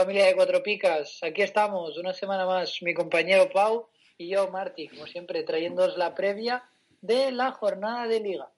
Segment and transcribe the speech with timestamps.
[0.00, 1.18] Familia de Cuatro Picas.
[1.22, 6.14] Aquí estamos, una semana más, mi compañero Pau y yo, Marti, como siempre, trayéndoos la
[6.14, 6.64] previa
[7.02, 8.48] de la jornada de liga.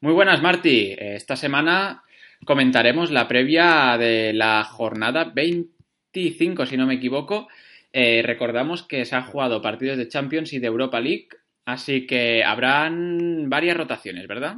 [0.00, 0.96] Muy buenas, Marti.
[0.98, 2.02] Esta semana
[2.44, 7.46] comentaremos la previa de la jornada 25, si no me equivoco.
[7.92, 11.28] Eh, recordamos que se han jugado partidos de Champions y de Europa League,
[11.66, 14.56] así que habrán varias rotaciones, ¿verdad?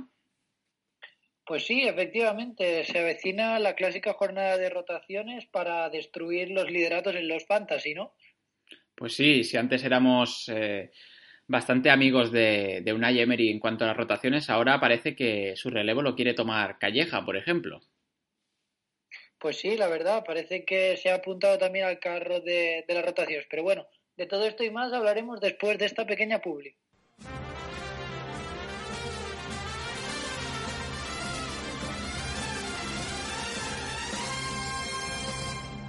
[1.46, 7.28] Pues sí, efectivamente, se avecina la clásica jornada de rotaciones para destruir los lideratos en
[7.28, 8.14] los fantasy, ¿no?
[8.94, 10.90] Pues sí, si antes éramos eh,
[11.46, 15.68] bastante amigos de, de Unai Emery en cuanto a las rotaciones, ahora parece que su
[15.68, 17.80] relevo lo quiere tomar Calleja, por ejemplo.
[19.38, 23.04] Pues sí, la verdad, parece que se ha apuntado también al carro de, de las
[23.04, 23.46] rotaciones.
[23.50, 26.74] Pero bueno, de todo esto y más hablaremos después de esta pequeña publi.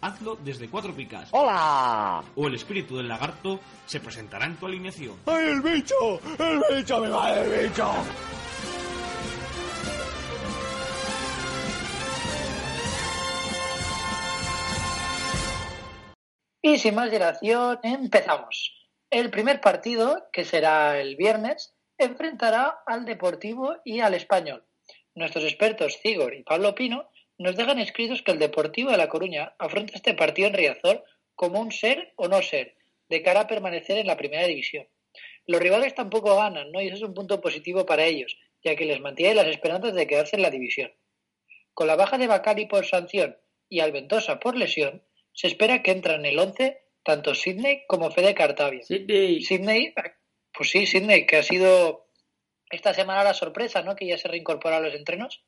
[0.00, 1.28] hazlo desde Cuatro Picas.
[1.32, 2.22] ¡Hola!
[2.36, 5.16] O el espíritu del lagarto se presentará en tu alineación.
[5.26, 5.94] ¡Ay, el bicho!
[6.38, 7.00] ¡El bicho!
[7.00, 7.92] ¡Me va el bicho!
[16.62, 18.76] Y sin más dilación, empezamos.
[19.08, 24.64] El primer partido, que será el viernes, enfrentará al Deportivo y al Español.
[25.14, 27.09] Nuestros expertos Cigor y Pablo Pino
[27.40, 31.02] nos dejan escritos que el Deportivo de La Coruña afronta este partido en Riazor
[31.34, 32.76] como un ser o no ser,
[33.08, 34.86] de cara a permanecer en la primera división.
[35.46, 36.82] Los rivales tampoco ganan, ¿no?
[36.82, 40.06] Y eso es un punto positivo para ellos, ya que les mantiene las esperanzas de
[40.06, 40.92] quedarse en la división.
[41.72, 43.38] Con la baja de Bacali por sanción
[43.70, 45.02] y Alventosa por lesión,
[45.32, 48.82] se espera que entran en el 11 tanto Sidney como Fede Cartavia.
[48.82, 49.40] Sidney.
[49.40, 49.94] Sidney,
[50.52, 52.06] pues sí, Sidney, que ha sido
[52.70, 53.96] esta semana la sorpresa, ¿no?
[53.96, 55.42] Que ya se reincorpora a los entrenos.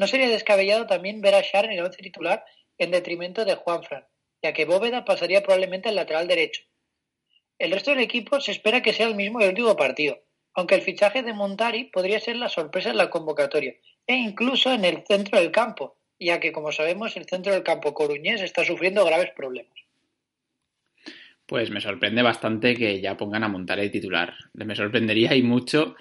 [0.00, 2.42] No sería descabellado también ver a Shar en el once titular
[2.78, 4.06] en detrimento de Juanfran,
[4.42, 6.62] ya que Bóveda pasaría probablemente al lateral derecho.
[7.58, 10.22] El resto del equipo se espera que sea el mismo del último partido,
[10.54, 13.74] aunque el fichaje de Montari podría ser la sorpresa en la convocatoria,
[14.06, 17.92] e incluso en el centro del campo, ya que, como sabemos, el centro del campo
[17.92, 19.78] coruñés está sufriendo graves problemas.
[21.44, 24.32] Pues me sorprende bastante que ya pongan a montar el titular.
[24.54, 25.94] Me sorprendería y mucho.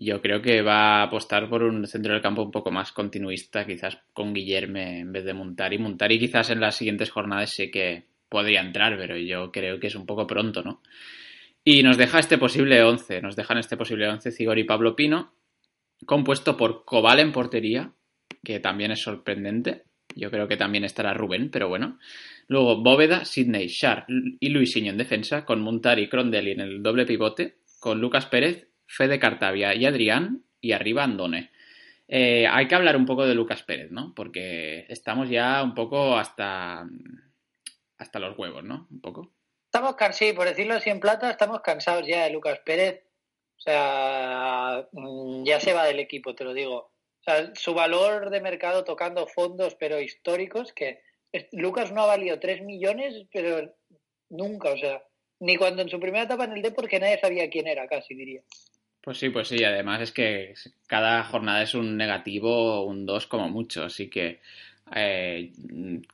[0.00, 3.66] Yo creo que va a apostar por un centro del campo un poco más continuista,
[3.66, 5.78] quizás con Guillerme en vez de Montari.
[5.78, 9.94] Montari quizás en las siguientes jornadas sé que podría entrar, pero yo creo que es
[9.94, 10.82] un poco pronto, ¿no?
[11.64, 15.32] Y nos deja este posible 11, nos dejan este posible 11 Cigor y Pablo Pino,
[16.06, 17.92] compuesto por Cobal en portería,
[18.44, 19.82] que también es sorprendente.
[20.14, 21.98] Yo creo que también estará Rubén, pero bueno.
[22.46, 27.04] Luego Bóveda, Sidney, Shar y Luisinho en defensa, con Montari y Crondelli en el doble
[27.04, 31.50] pivote, con Lucas Pérez, Fede Cartavia y Adrián, y arriba Andone.
[32.08, 34.14] Eh, hay que hablar un poco de Lucas Pérez, ¿no?
[34.16, 36.88] Porque estamos ya un poco hasta,
[37.98, 38.88] hasta los huevos, ¿no?
[38.90, 39.32] Un poco.
[39.66, 43.04] Estamos cansados, por decirlo así en plata, estamos cansados ya de Lucas Pérez.
[43.58, 46.76] O sea, mm, ya se va del equipo, te lo digo.
[46.76, 51.02] O sea, su valor de mercado tocando fondos, pero históricos, que
[51.52, 53.70] Lucas no ha valido 3 millones, pero
[54.30, 55.02] nunca, o sea,
[55.40, 58.14] ni cuando en su primera etapa en el D, porque nadie sabía quién era, casi
[58.14, 58.42] diría.
[59.00, 60.54] Pues sí, pues sí, además es que
[60.86, 64.40] cada jornada es un negativo, un 2 como mucho, así que,
[64.94, 65.50] eh,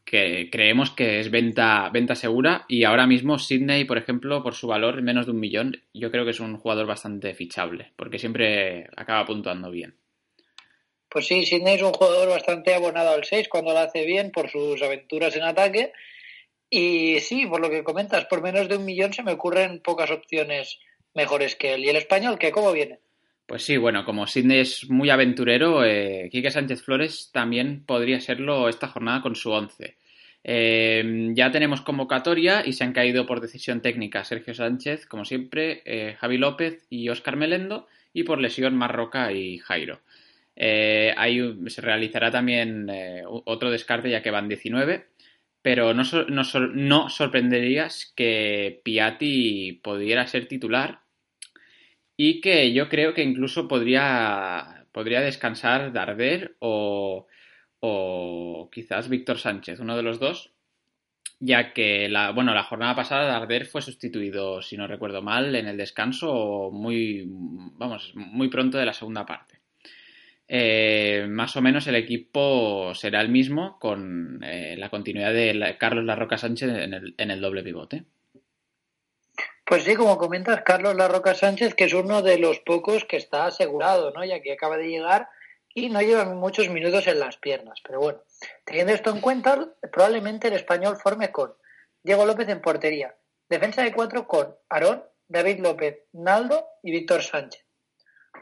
[0.04, 4.69] que creemos que es venta, venta segura y ahora mismo Sydney, por ejemplo, por su
[4.69, 8.88] valor menos de un millón, yo creo que es un jugador bastante fichable, porque siempre
[8.96, 9.94] acaba puntuando bien.
[11.14, 14.50] Pues sí, Sidney es un jugador bastante abonado al 6 cuando lo hace bien por
[14.50, 15.92] sus aventuras en ataque.
[16.69, 20.10] Y sí, por lo que comentas, por menos de un millón se me ocurren pocas
[20.10, 20.80] opciones
[21.14, 21.84] mejores que él.
[21.84, 22.50] ¿Y el español qué?
[22.50, 22.99] ¿Cómo viene?
[23.46, 28.69] Pues sí, bueno, como Sidney es muy aventurero, eh, Quique Sánchez Flores también podría serlo
[28.69, 29.96] esta jornada con su 11.
[30.46, 35.82] Eh, ya tenemos convocatoria y se han caído por decisión técnica Sergio Sánchez, como siempre,
[35.84, 40.00] eh, Javi López y Óscar Melendo, y por lesión Marroca y Jairo.
[40.56, 45.06] Eh, hay, se realizará también eh, otro descarte ya que van 19,
[45.62, 46.02] pero no,
[46.75, 51.00] no sorprenderías que Piatti pudiera ser titular
[52.16, 57.26] y que yo creo que incluso podría, podría descansar Darder o,
[57.81, 60.52] o quizás Víctor Sánchez, uno de los dos,
[61.40, 65.66] ya que la, bueno, la jornada pasada Darder fue sustituido, si no recuerdo mal, en
[65.66, 69.58] el descanso muy, vamos, muy pronto de la segunda parte.
[70.46, 76.05] Eh, más o menos el equipo será el mismo con eh, la continuidad de Carlos
[76.05, 78.05] Larroca Sánchez en el, en el doble pivote.
[79.66, 83.46] Pues sí, como comentas, Carlos Larroca Sánchez, que es uno de los pocos que está
[83.46, 84.22] asegurado, ¿no?
[84.25, 85.28] Ya que acaba de llegar
[85.75, 87.81] y no lleva muchos minutos en las piernas.
[87.82, 88.22] Pero bueno,
[88.64, 91.55] teniendo esto en cuenta, probablemente el español forme con
[92.02, 93.16] Diego López en portería,
[93.49, 97.64] defensa de cuatro con Aarón, David López, Naldo y Víctor Sánchez.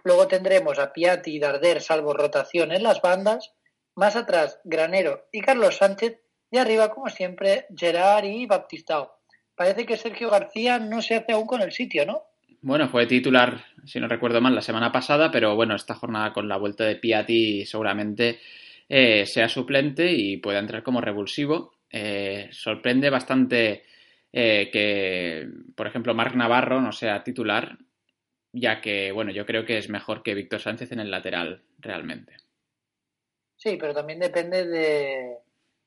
[0.02, 3.54] Luego tendremos a Piatti y Darder, salvo rotación en las bandas.
[3.94, 6.18] Más atrás, Granero y Carlos Sánchez.
[6.50, 9.21] Y arriba, como siempre, Gerard y Baptistao.
[9.54, 12.22] Parece que Sergio García no se hace aún con el sitio, ¿no?
[12.62, 16.48] Bueno, fue titular, si no recuerdo mal, la semana pasada, pero bueno, esta jornada con
[16.48, 18.38] la vuelta de Piatti seguramente
[18.88, 21.74] eh, sea suplente y pueda entrar como revulsivo.
[21.90, 23.82] Eh, sorprende bastante
[24.32, 27.76] eh, que, por ejemplo, Marc Navarro no sea titular,
[28.52, 32.36] ya que, bueno, yo creo que es mejor que Víctor Sánchez en el lateral, realmente.
[33.56, 35.36] Sí, pero también depende de,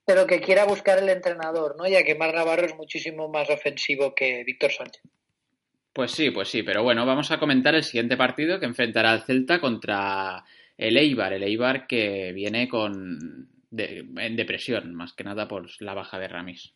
[0.08, 1.88] de lo que quiera buscar el entrenador, ¿no?
[1.88, 5.02] Ya que Mar Navarro es muchísimo más ofensivo que Víctor Sánchez.
[5.94, 9.24] Pues sí, pues sí, pero bueno, vamos a comentar el siguiente partido que enfrentará al
[9.24, 10.44] Celta contra
[10.78, 15.94] el Eibar, el Eibar que viene con de- en depresión, más que nada por la
[15.94, 16.74] baja de Ramis.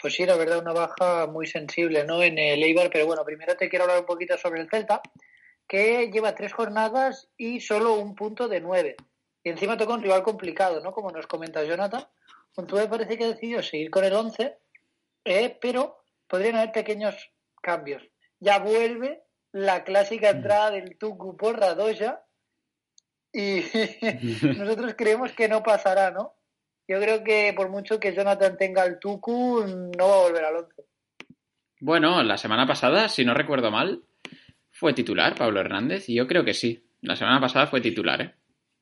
[0.00, 2.22] Pues sí, la verdad, una baja muy sensible, ¿no?
[2.22, 5.00] En el Eibar, pero bueno, primero te quiero hablar un poquito sobre el Celta,
[5.66, 8.96] que lleva tres jornadas y solo un punto de nueve.
[9.42, 10.92] Y encima toca un rival complicado, ¿no?
[10.92, 12.06] Como nos comenta Jonathan.
[12.54, 14.58] Juntúe parece que ha decidido seguir con el 11,
[15.24, 17.14] eh, pero podrían haber pequeños
[17.62, 18.02] cambios.
[18.40, 22.22] Ya vuelve la clásica entrada del Tucu por Radoya
[23.32, 23.62] y
[24.58, 26.34] nosotros creemos que no pasará, ¿no?
[26.88, 30.56] Yo creo que por mucho que Jonathan tenga el Tucu, no va a volver al
[30.56, 30.84] 11.
[31.80, 34.02] Bueno, la semana pasada, si no recuerdo mal,
[34.72, 36.84] fue titular Pablo Hernández y yo creo que sí.
[37.02, 38.34] La semana pasada fue titular, ¿eh?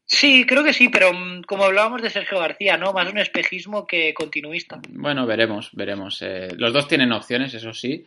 [0.08, 2.92] Sí, creo que sí, pero mm, como hablábamos de Sergio García, ¿no?
[2.92, 4.80] Más un espejismo que continuista.
[4.88, 6.22] Bueno, veremos, veremos.
[6.22, 8.06] Eh, los dos tienen opciones, eso sí.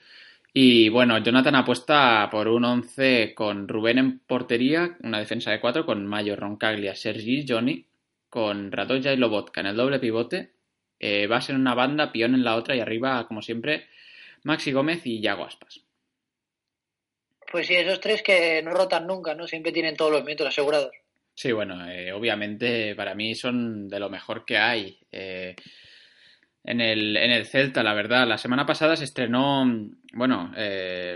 [0.54, 5.86] Y bueno, Jonathan apuesta por un 11 con Rubén en portería, una defensa de cuatro
[5.86, 7.86] con Mayo, Roncaglia, Sergi, Johnny,
[8.30, 10.51] con Radoja y Lobotka en el doble pivote.
[11.00, 13.88] Eh, Vas en una banda, Pion en la otra y arriba, como siempre,
[14.44, 15.81] Maxi Gómez y Yago Aspas.
[17.51, 19.48] Pues sí, esos tres que no rotan nunca, ¿no?
[19.48, 20.92] Siempre tienen todos los minutos asegurados.
[21.39, 25.00] Sí, bueno, eh, obviamente para mí son de lo mejor que hay.
[25.09, 25.56] Eh,
[26.65, 28.27] en el, en el Celta, la verdad.
[28.27, 29.63] La semana pasada se estrenó,
[30.12, 31.15] bueno, eh,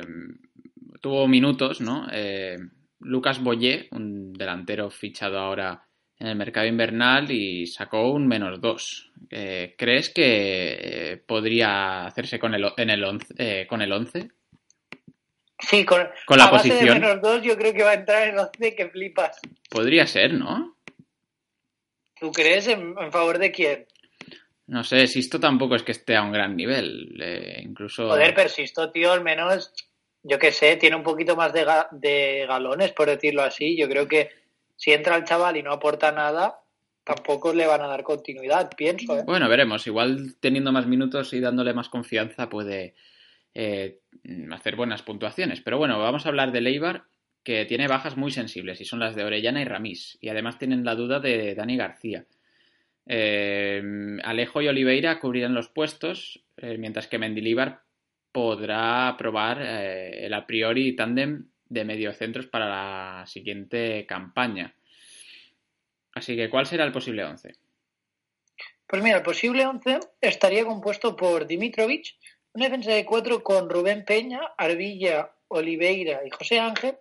[1.02, 2.08] tuvo minutos, ¿no?
[2.10, 2.56] Eh,
[3.02, 5.84] Lucas Boyé, un delantero fichado ahora
[6.18, 9.12] en el mercado invernal y sacó un menos dos.
[9.30, 14.30] Eh, ¿Crees que podría hacerse con el, en el once, con el 11?
[15.70, 17.00] Sí, con, Con la a base posición.
[17.00, 19.40] de menos dos yo creo que va a entrar en 11 que flipas.
[19.70, 20.76] Podría ser, ¿no?
[22.20, 22.68] ¿Tú crees?
[22.68, 23.86] ¿En, en favor de quién?
[24.68, 27.18] No sé, Sisto tampoco es que esté a un gran nivel.
[27.22, 28.08] eh, incluso.
[28.08, 29.74] Joder, persisto, tío, al menos,
[30.24, 33.78] yo qué sé, tiene un poquito más de, ga- de galones, por decirlo así.
[33.78, 34.30] Yo creo que
[34.78, 36.60] si entra el chaval y no aporta nada,
[37.04, 39.18] tampoco le van a dar continuidad, pienso.
[39.20, 39.24] ¿eh?
[39.26, 39.86] Bueno, veremos.
[39.88, 42.96] Igual teniendo más minutos y dándole más confianza puede
[43.54, 44.00] eh,
[44.52, 45.62] hacer buenas puntuaciones.
[45.62, 47.04] Pero bueno, vamos a hablar de Leibar,
[47.44, 50.18] que tiene bajas muy sensibles y son las de Orellana y Ramís.
[50.22, 52.26] Y además tienen la duda de Dani García.
[53.06, 53.82] Eh,
[54.24, 57.82] Alejo y Oliveira cubrirán los puestos, eh, mientras que Mendilibar
[58.32, 64.74] podrá probar el a priori tándem de mediocentros para la siguiente campaña.
[66.14, 67.54] Así que, ¿cuál será el posible 11?
[68.88, 72.16] Pues mira, el posible 11 estaría compuesto por Dimitrovic,
[72.54, 76.98] una defensa de cuatro con Rubén Peña, Arbilla, Oliveira y José Ángel.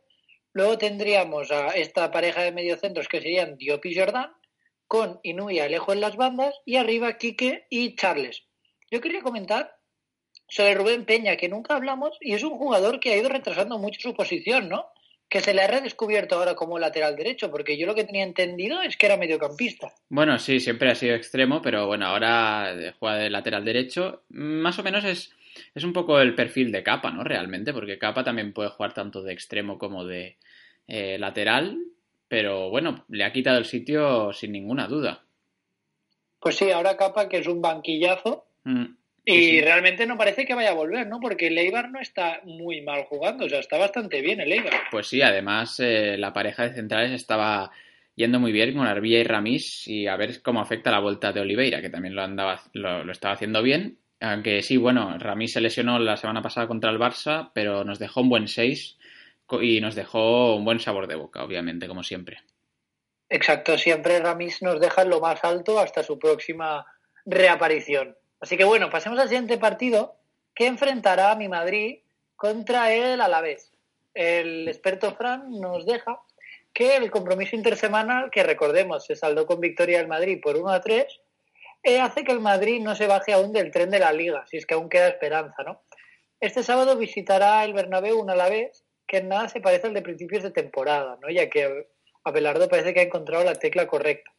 [0.55, 4.33] Luego tendríamos a esta pareja de mediocentros que serían Diop y Jordán,
[4.87, 8.45] con Inui y Alejo en las bandas, y arriba Quique y Charles.
[8.91, 9.77] Yo quería comentar
[10.49, 14.01] sobre Rubén Peña, que nunca hablamos, y es un jugador que ha ido retrasando mucho
[14.01, 14.87] su posición, ¿no?
[15.33, 18.83] que se le ha redescubierto ahora como lateral derecho, porque yo lo que tenía entendido
[18.83, 19.95] es que era mediocampista.
[20.11, 24.25] Bueno, sí, siempre ha sido extremo, pero bueno, ahora juega de lateral derecho.
[24.29, 25.35] Más o menos es,
[25.75, 27.25] es un poco el perfil de Capa, ¿no?
[27.25, 30.37] Realmente, porque Capa también puede jugar tanto de extremo como de
[30.87, 31.79] eh, lateral,
[32.29, 35.25] pero bueno, le ha quitado el sitio sin ninguna duda.
[36.41, 38.87] Pues sí, ahora Capa, que es un banquillazo, mm.
[39.25, 41.21] Y realmente no parece que vaya a volver, ¿no?
[41.21, 44.73] Porque el Eibar no está muy mal jugando, o sea, está bastante bien el Eibar.
[44.91, 47.71] Pues sí, además eh, la pareja de centrales estaba
[48.17, 51.41] yendo muy bien con Arbilla y Ramis y a ver cómo afecta la vuelta de
[51.41, 53.99] Oliveira, que también lo, andaba, lo, estaba haciendo bien.
[54.23, 58.21] Aunque sí, bueno, Ramis se lesionó la semana pasada contra el Barça, pero nos dejó
[58.21, 58.97] un buen 6
[59.61, 62.39] y nos dejó un buen sabor de boca, obviamente, como siempre.
[63.29, 66.87] Exacto, siempre Ramis nos deja lo más alto hasta su próxima
[67.25, 68.17] reaparición.
[68.41, 70.15] Así que bueno, pasemos al siguiente partido
[70.55, 71.99] que enfrentará a mi Madrid
[72.37, 73.73] contra el Alavés.
[74.15, 76.21] El experto Fran nos deja
[76.73, 80.81] que el compromiso intersemanal, que recordemos se saldó con victoria del Madrid por 1 a
[80.81, 81.22] 3, eh,
[82.01, 84.67] hace que el Madrid no se baje aún del tren de la liga, si es
[84.67, 85.83] que aún queda esperanza, ¿no?
[86.41, 90.43] Este sábado visitará el Bernabéu un Alavés que en nada se parece al de principios
[90.43, 91.29] de temporada, ¿no?
[91.31, 91.89] Ya que
[92.25, 94.33] Abelardo parece que ha encontrado la tecla correcta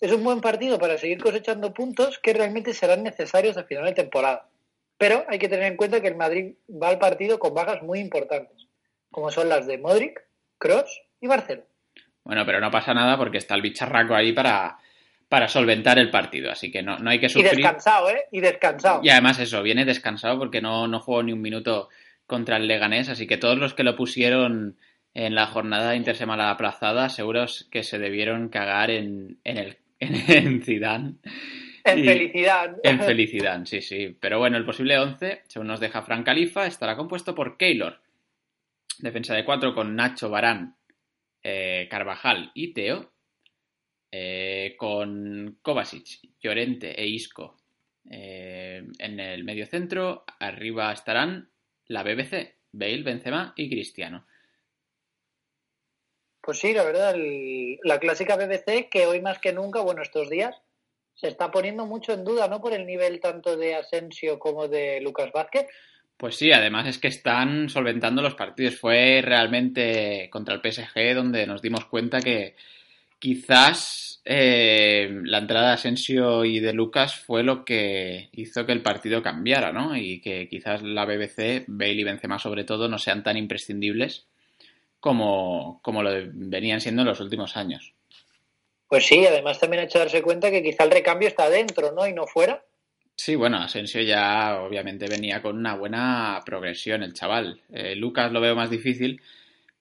[0.00, 3.94] es un buen partido para seguir cosechando puntos que realmente serán necesarios a final de
[3.94, 4.48] temporada.
[4.98, 8.00] Pero hay que tener en cuenta que el Madrid va al partido con bajas muy
[8.00, 8.68] importantes,
[9.10, 10.20] como son las de Modric,
[10.58, 11.66] Kroos y Barcelona.
[12.24, 14.78] Bueno, pero no pasa nada porque está el bicharraco ahí para,
[15.28, 17.52] para solventar el partido, así que no, no hay que sufrir.
[17.52, 18.24] Y descansado, ¿eh?
[18.30, 19.00] Y descansado.
[19.02, 21.88] Y además eso, viene descansado porque no, no jugó ni un minuto
[22.26, 24.76] contra el Leganés, así que todos los que lo pusieron
[25.14, 31.14] en la jornada intersemana aplazada, seguros que se debieron cagar en, en el en Zidane.
[31.84, 32.76] En felicidad.
[32.82, 34.16] En felicidad, sí, sí.
[34.20, 38.00] Pero bueno, el posible 11, según nos deja Frank Califa, estará compuesto por Keylor.
[38.98, 40.76] Defensa de 4 con Nacho, Barán,
[41.42, 43.12] eh, Carvajal y Teo.
[44.10, 47.56] Eh, con Kovacic, Llorente e Isco
[48.08, 50.24] eh, en el medio centro.
[50.38, 51.50] Arriba estarán
[51.88, 54.26] la BBC, Bale, Benzema y Cristiano.
[56.40, 57.16] Pues sí, la verdad,
[57.82, 60.54] la clásica BBC que hoy más que nunca, bueno, estos días,
[61.16, 62.60] se está poniendo mucho en duda, ¿no?
[62.60, 65.66] Por el nivel tanto de Asensio como de Lucas Vázquez.
[66.16, 68.76] Pues sí, además es que están solventando los partidos.
[68.76, 72.54] Fue realmente contra el PSG donde nos dimos cuenta que
[73.18, 78.82] quizás eh, la entrada de Asensio y de Lucas fue lo que hizo que el
[78.82, 79.96] partido cambiara, ¿no?
[79.96, 84.26] Y que quizás la BBC, Bale y Benzema sobre todo, no sean tan imprescindibles
[85.00, 87.94] como, como lo venían siendo en los últimos años.
[88.88, 92.06] Pues sí, además también ha hecho darse cuenta que quizá el recambio está dentro, ¿no?
[92.06, 92.64] Y no fuera.
[93.16, 97.62] Sí, bueno, Asensio ya obviamente venía con una buena progresión, el chaval.
[97.72, 99.22] Eh, Lucas lo veo más difícil,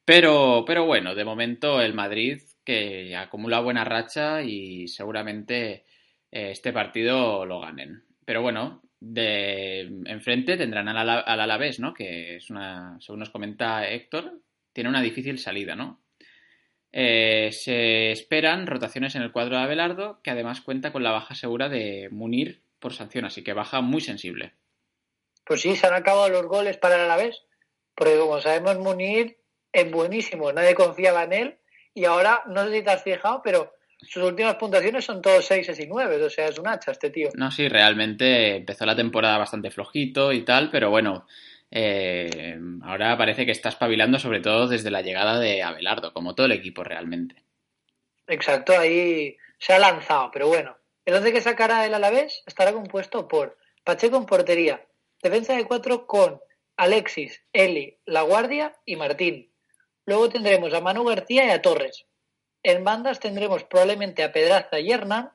[0.06, 5.86] pero, pero bueno, de momento el Madrid que acumula buena racha y seguramente
[6.32, 8.04] eh, este partido lo ganen.
[8.26, 11.94] Pero bueno, de enfrente tendrán al, al Alavés, ¿no?
[11.94, 14.40] Que es una, según nos comenta Héctor,
[14.74, 16.02] tiene una difícil salida, ¿no?
[16.92, 21.36] Eh, se esperan rotaciones en el cuadro de Abelardo, que además cuenta con la baja
[21.36, 24.54] segura de Munir por sanción, así que baja muy sensible.
[25.46, 27.44] Pues sí, se han acabado los goles para el Alavés,
[27.96, 29.38] porque como sabemos, Munir
[29.74, 31.58] es buenísimo, nadie confiaba en él,
[31.96, 35.80] y ahora, no sé si te has fijado, pero sus últimas puntuaciones son todos 6
[35.80, 37.30] y 9, o sea, es un hacha este tío.
[37.34, 41.26] No, sí, realmente empezó la temporada bastante flojito y tal, pero bueno,
[41.72, 46.46] eh, ahora parece que está espabilando sobre todo desde la llegada de Abelardo, como todo
[46.46, 47.44] el equipo realmente.
[48.28, 50.78] Exacto, ahí se ha lanzado, pero bueno.
[51.06, 54.84] El once que sacará el Alavés estará compuesto por Pacheco en portería,
[55.22, 56.42] defensa de cuatro con
[56.78, 59.52] Alexis, Eli, La Guardia y Martín.
[60.06, 62.06] Luego tendremos a Manu García y a Torres.
[62.64, 65.32] En bandas tendremos probablemente a Pedraza y Hernán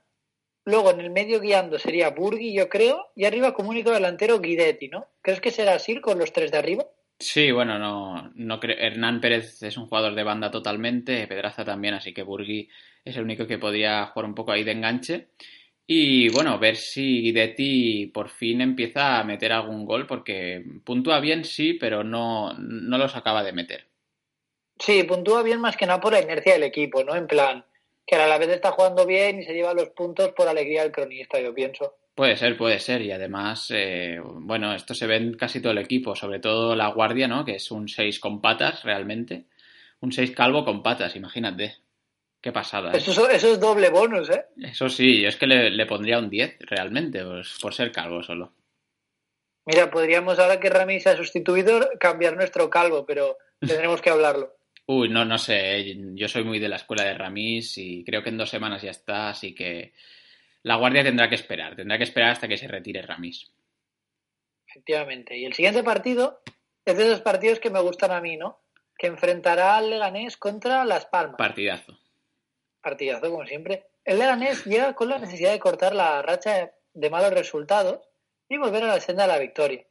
[0.64, 4.88] Luego en el medio guiando sería Burgui, yo creo, y arriba como único delantero Guidetti,
[4.88, 5.06] ¿no?
[5.22, 6.84] ¿Crees que será así con los tres de arriba?
[7.18, 8.76] Sí, bueno, no, no creo.
[8.78, 12.68] Hernán Pérez es un jugador de banda totalmente, Pedraza también, así que Burgui
[13.04, 15.28] es el único que podía jugar un poco ahí de enganche.
[15.86, 21.44] Y bueno, ver si Guidetti por fin empieza a meter algún gol, porque puntúa bien,
[21.44, 23.89] sí, pero no, no los acaba de meter.
[24.80, 27.14] Sí, puntúa bien más que nada por la inercia del equipo, ¿no?
[27.14, 27.64] En plan,
[28.06, 30.90] que a la vez está jugando bien y se lleva los puntos por alegría del
[30.90, 31.94] cronista, yo pienso.
[32.14, 33.02] Puede ser, puede ser.
[33.02, 36.88] Y además, eh, bueno, esto se ve en casi todo el equipo, sobre todo la
[36.88, 37.44] guardia, ¿no?
[37.44, 39.44] Que es un 6 con patas, realmente.
[40.00, 41.76] Un 6 calvo con patas, imagínate.
[42.40, 42.92] Qué pasada.
[42.92, 42.96] ¿eh?
[42.96, 44.46] Eso, es doble bonus, ¿eh?
[44.62, 48.52] Eso sí, yo es que le, pondría un 10, realmente, pues, por ser calvo solo.
[49.66, 54.59] Mira, podríamos, ahora que Rami se ha sustituido, cambiar nuestro calvo, pero tendremos que hablarlo.
[54.92, 55.84] Uy, no, no sé.
[56.16, 58.90] Yo soy muy de la escuela de Ramis y creo que en dos semanas ya
[58.90, 59.92] está, así que
[60.64, 61.76] la guardia tendrá que esperar.
[61.76, 63.52] Tendrá que esperar hasta que se retire Ramis.
[64.66, 65.38] Efectivamente.
[65.38, 66.42] Y el siguiente partido
[66.84, 68.62] es de esos partidos que me gustan a mí, ¿no?
[68.98, 71.36] Que enfrentará al Leganés contra Las Palmas.
[71.38, 71.96] Partidazo.
[72.80, 73.84] Partidazo, como siempre.
[74.04, 78.08] El Leganés llega con la necesidad de cortar la racha de malos resultados
[78.48, 79.86] y volver a la senda de la victoria.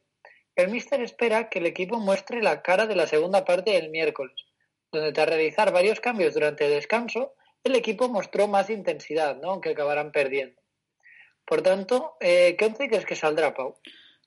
[0.56, 4.34] El míster espera que el equipo muestre la cara de la segunda parte del miércoles,
[4.92, 9.52] donde tras realizar varios cambios durante el descanso, el equipo mostró más intensidad, ¿no?
[9.52, 10.60] aunque acabarán perdiendo.
[11.44, 13.74] Por tanto, eh, ¿qué once crees que saldrá, Pau?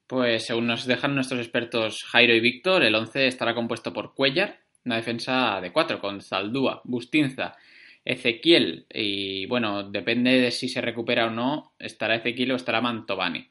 [0.07, 4.59] Pues según nos dejan nuestros expertos Jairo y Víctor, el 11 estará compuesto por Cuellar,
[4.85, 7.55] una defensa de cuatro, con Zaldúa, Bustinza,
[8.03, 13.49] Ezequiel, y bueno, depende de si se recupera o no, estará Ezequiel o estará Mantovani.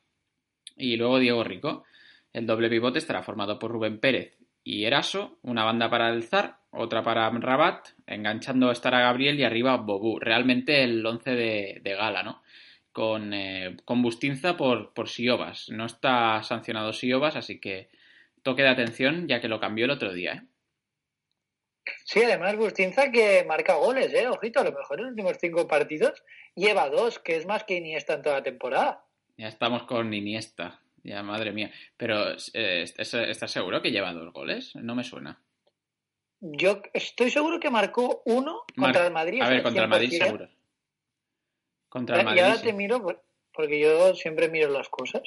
[0.77, 1.85] Y luego Diego Rico.
[2.33, 6.59] El doble pivote estará formado por Rubén Pérez y Eraso, una banda para el Zar,
[6.71, 10.19] otra para Rabat, enganchando estará Gabriel y arriba Bobú.
[10.19, 12.43] Realmente el 11 de, de gala, ¿no?
[12.93, 15.69] Con, eh, con Bustinza por, por Siobas.
[15.71, 17.89] No está sancionado Siobas, así que
[18.43, 20.43] toque de atención ya que lo cambió el otro día, ¿eh?
[22.05, 24.29] Sí, además Bustinza que marca goles, ¿eh?
[24.29, 26.23] Ojito, a lo mejor en los últimos cinco partidos
[26.55, 29.05] lleva dos, que es más que Iniesta en toda la temporada.
[29.37, 30.82] Ya estamos con Iniesta.
[31.05, 31.71] Ya, madre mía.
[31.97, 34.75] Pero, eh, ¿estás seguro que lleva dos goles?
[34.77, 35.43] No me suena.
[36.41, 39.43] Yo estoy seguro que marcó uno contra el Madrid.
[39.43, 39.63] A ver, 100%.
[39.63, 40.49] contra el Madrid seguro.
[41.89, 42.43] Contra el Y Madrid.
[42.43, 42.67] ahora sí.
[42.67, 45.23] te miro, por- porque yo siempre miro las cosas.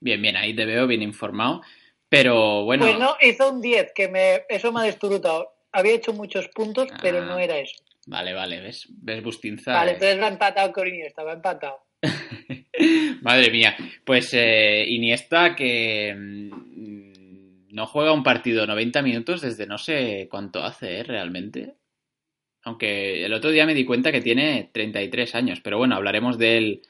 [0.00, 1.62] Bien, bien, ahí te veo bien informado.
[2.08, 5.54] Pero bueno, Pues no, hizo un 10, que me, eso me ha destrutado.
[5.72, 7.24] Había hecho muchos puntos, pero Ah.
[7.26, 7.76] no era eso.
[8.06, 9.72] vale, vale, ves, ves Bustinza.
[9.72, 9.94] Vale, eh.
[9.94, 11.78] entonces va empatado con Iniesta, va empatado.
[13.22, 19.78] Madre mía, pues eh, Iniesta que mm, no juega un partido 90 minutos desde no
[19.78, 21.02] sé cuánto hace, ¿eh?
[21.04, 21.74] Realmente.
[22.62, 26.56] Aunque el otro día me di cuenta que tiene 33 años, pero bueno, hablaremos de
[26.56, 26.82] él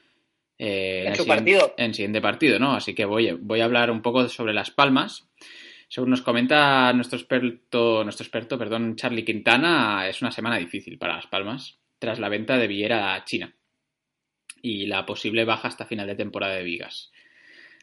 [0.59, 1.75] eh, En su siguiente- partido.
[1.77, 2.75] En siguiente partido, ¿no?
[2.75, 5.29] Así que voy, voy a hablar un poco sobre Las Palmas.
[5.89, 11.17] Según nos comenta nuestro experto, nuestro experto, perdón, Charlie Quintana, es una semana difícil para
[11.17, 13.55] Las Palmas tras la venta de Villera a China
[14.65, 17.13] y la posible baja hasta final de temporada de Vigas.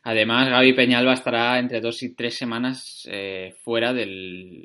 [0.02, 4.08] Además, Gaby Peñalba estará entre dos y tres semanas eh, fuera de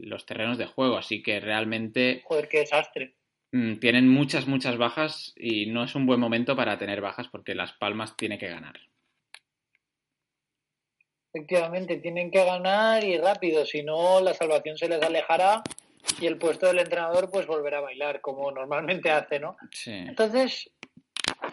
[0.04, 3.16] los terrenos de juego, así que realmente Joder, qué desastre.
[3.52, 7.54] mm, tienen muchas, muchas bajas y no es un buen momento para tener bajas porque
[7.54, 8.80] Las Palmas tiene que ganar.
[11.34, 15.62] Efectivamente, tienen que ganar y rápido, si no la salvación se les alejará
[16.18, 19.58] y el puesto del entrenador pues volverá a bailar, como normalmente hace, ¿no?
[19.70, 19.92] Sí.
[19.92, 20.70] Entonces,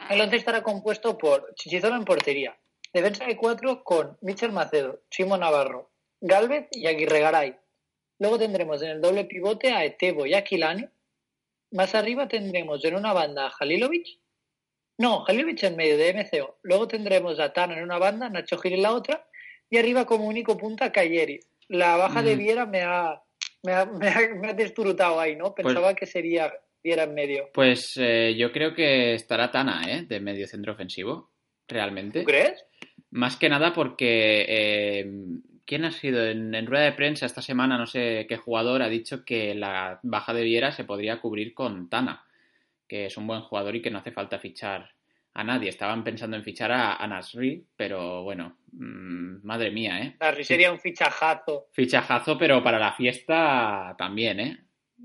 [0.10, 2.58] el once estará compuesto por Chichizola en portería,
[2.94, 5.92] defensa de cuatro con Michel Macedo, Chimo Navarro,
[6.22, 7.56] Galvez y Aguirre Garay.
[8.20, 10.88] Luego tendremos en el doble pivote a Etebo y Aquilani.
[11.72, 14.20] Más arriba tendremos en una banda a Halilovic.
[15.00, 16.60] No, Halilovic en medio de MCO.
[16.62, 19.28] Luego tendremos a Tano en una banda, Nacho Gil en la otra.
[19.70, 21.40] Y arriba como único punta Cayeri.
[21.68, 22.40] La baja de Mm.
[22.40, 23.22] Viera me ha,
[23.64, 25.56] me ha, me ha, me ha desturutado ahí, ¿no?
[25.56, 27.50] Pensaba que sería En medio.
[27.54, 30.04] Pues eh, yo creo que estará Tana, ¿eh?
[30.04, 31.32] De medio centro ofensivo,
[31.68, 32.20] realmente.
[32.22, 32.66] ¿Tú crees?
[33.12, 34.46] Más que nada porque.
[34.48, 35.12] eh,
[35.66, 36.26] ¿Quién ha sido?
[36.28, 39.98] En, en rueda de prensa esta semana, no sé qué jugador ha dicho que la
[40.04, 42.26] baja de Viera se podría cubrir con Tana,
[42.86, 44.90] que es un buen jugador y que no hace falta fichar
[45.34, 45.70] a nadie.
[45.70, 50.16] Estaban pensando en fichar a, a Nasri, pero bueno, mm, madre mía, ¿eh?
[50.20, 51.68] Nasri sería un fichajazo.
[51.72, 54.58] Fichajazo, pero para la fiesta también, ¿eh?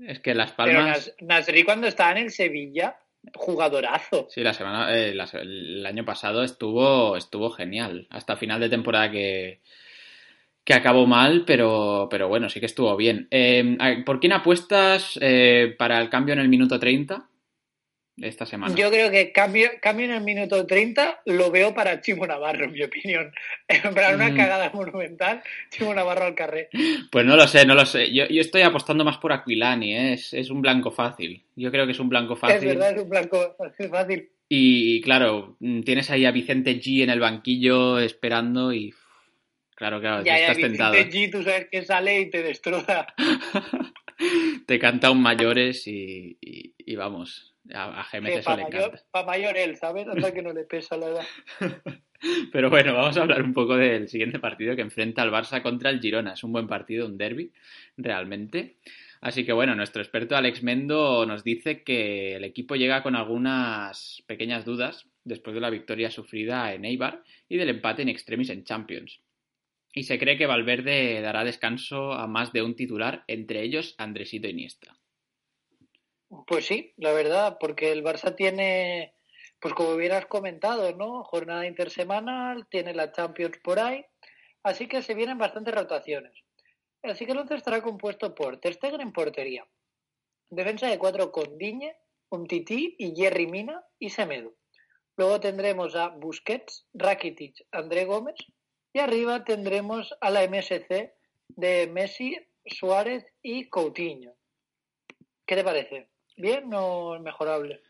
[0.05, 1.13] Es que Las Pero Palmas.
[1.19, 2.97] Nas- Nasri cuando estaba en el Sevilla,
[3.33, 4.27] jugadorazo.
[4.29, 8.07] Sí, la semana, eh, la el año pasado estuvo, estuvo genial.
[8.09, 9.59] Hasta final de temporada que,
[10.63, 13.27] que acabó mal, pero, pero bueno, sí que estuvo bien.
[13.31, 17.23] Eh, ¿Por quién apuestas eh, para el cambio en el minuto 30 de
[18.21, 18.75] esta semana?
[18.75, 22.71] Yo creo que cambio, cambio en el minuto 30 lo veo para Chimo Navarro, en
[22.73, 23.31] mi opinión.
[23.95, 24.35] Para una Mm.
[24.35, 26.69] cagada monumental, Chimo Navarro al carré.
[27.11, 28.11] Pues no lo sé, no lo sé.
[28.13, 30.13] Yo, yo estoy apostando más por Aquilani, ¿eh?
[30.13, 31.43] es, es un blanco fácil.
[31.55, 32.67] Yo creo que es un blanco Es fácil.
[32.67, 34.29] verdad, es un blanco es fácil.
[34.47, 38.93] Y claro, mm, tienes ahí a Vicente G en el banquillo esperando y.
[39.75, 40.91] Claro, claro, Ya, ya, estás tentado.
[40.93, 43.07] Vicente G, tú sabes que sale y te destroza.
[44.65, 49.01] te canta un mayores y, y- y vamos, a, a Gémez eso para le mayor,
[49.25, 50.07] mayor él, ¿sabes?
[50.09, 51.25] Anda que no le pesa la edad.
[52.51, 55.89] Pero bueno, vamos a hablar un poco del siguiente partido que enfrenta al Barça contra
[55.89, 56.33] el Girona.
[56.33, 57.51] Es un buen partido, un derby,
[57.95, 58.77] realmente.
[59.21, 64.23] Así que bueno, nuestro experto Alex Mendo nos dice que el equipo llega con algunas
[64.27, 68.63] pequeñas dudas después de la victoria sufrida en Eibar y del empate en extremis en
[68.63, 69.21] Champions.
[69.93, 74.47] Y se cree que Valverde dará descanso a más de un titular, entre ellos Andresito
[74.47, 74.98] Iniesta.
[76.45, 79.15] Pues sí, la verdad, porque el Barça tiene,
[79.59, 81.23] pues como hubieras comentado, ¿no?
[81.23, 84.05] Jornada intersemanal, tiene la Champions por ahí,
[84.63, 86.33] así que se vienen bastantes rotaciones.
[87.01, 89.67] Así que el once estará compuesto por Ter en portería,
[90.51, 91.95] defensa de cuatro con Diñe,
[92.29, 94.53] Umtiti y Jerry Mina y Semedo.
[95.17, 98.35] Luego tendremos a Busquets, Rakitic, André Gómez
[98.93, 101.11] y arriba tendremos a la MSC
[101.49, 104.35] de Messi, Suárez y Coutinho.
[105.45, 106.09] ¿Qué te parece?
[106.39, 107.81] ¿Bien o mejorable?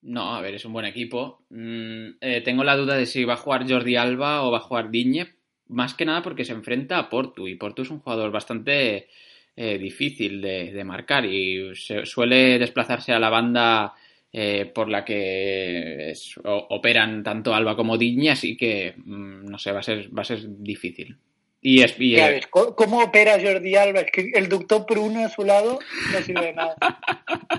[0.00, 1.44] No, a ver, es un buen equipo.
[1.50, 4.62] Mm, eh, tengo la duda de si va a jugar Jordi Alba o va a
[4.62, 5.34] jugar Diñe,
[5.68, 9.08] más que nada porque se enfrenta a Portu y Portu es un jugador bastante
[9.54, 13.92] eh, difícil de, de, marcar y se, suele desplazarse a la banda
[14.32, 19.80] eh, por la que operan tanto Alba como Diñe, así que mm, no sé, va
[19.80, 21.18] a ser, va a ser difícil.
[21.62, 24.00] Y es, y ¿Qué ¿Cómo opera Jordi Alba?
[24.00, 25.78] Es que el ducto Pruna a su lado
[26.12, 26.76] no sirve de nada.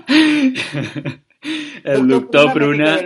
[1.84, 2.98] el ducto Pruna.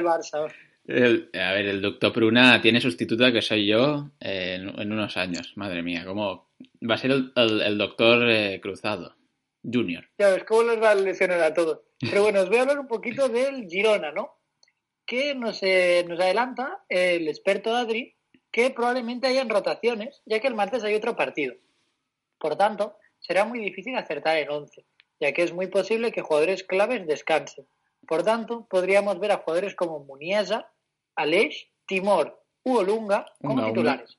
[0.87, 5.16] El, a ver, el doctor Pruna tiene sustituta que soy yo eh, en, en, unos
[5.16, 5.52] años.
[5.56, 6.48] Madre mía, ¿cómo
[6.88, 9.16] va a ser el, el, el doctor eh, Cruzado
[9.62, 10.09] Junior?
[10.18, 11.80] Ya ves, ¿cómo les va a lesionar a todos?
[11.98, 14.30] Pero bueno, os voy a hablar un poquito del Girona, ¿no?
[15.04, 18.15] Que nos, eh, nos adelanta el experto Adri
[18.50, 21.54] que probablemente hayan rotaciones, ya que el martes hay otro partido.
[22.38, 24.85] Por tanto, será muy difícil acertar el 11,
[25.20, 27.66] ya que es muy posible que jugadores claves descansen.
[28.06, 30.70] Por tanto, podríamos ver a jugadores como Muniesa,
[31.14, 34.18] Aleix, Timor u Olunga como titulares.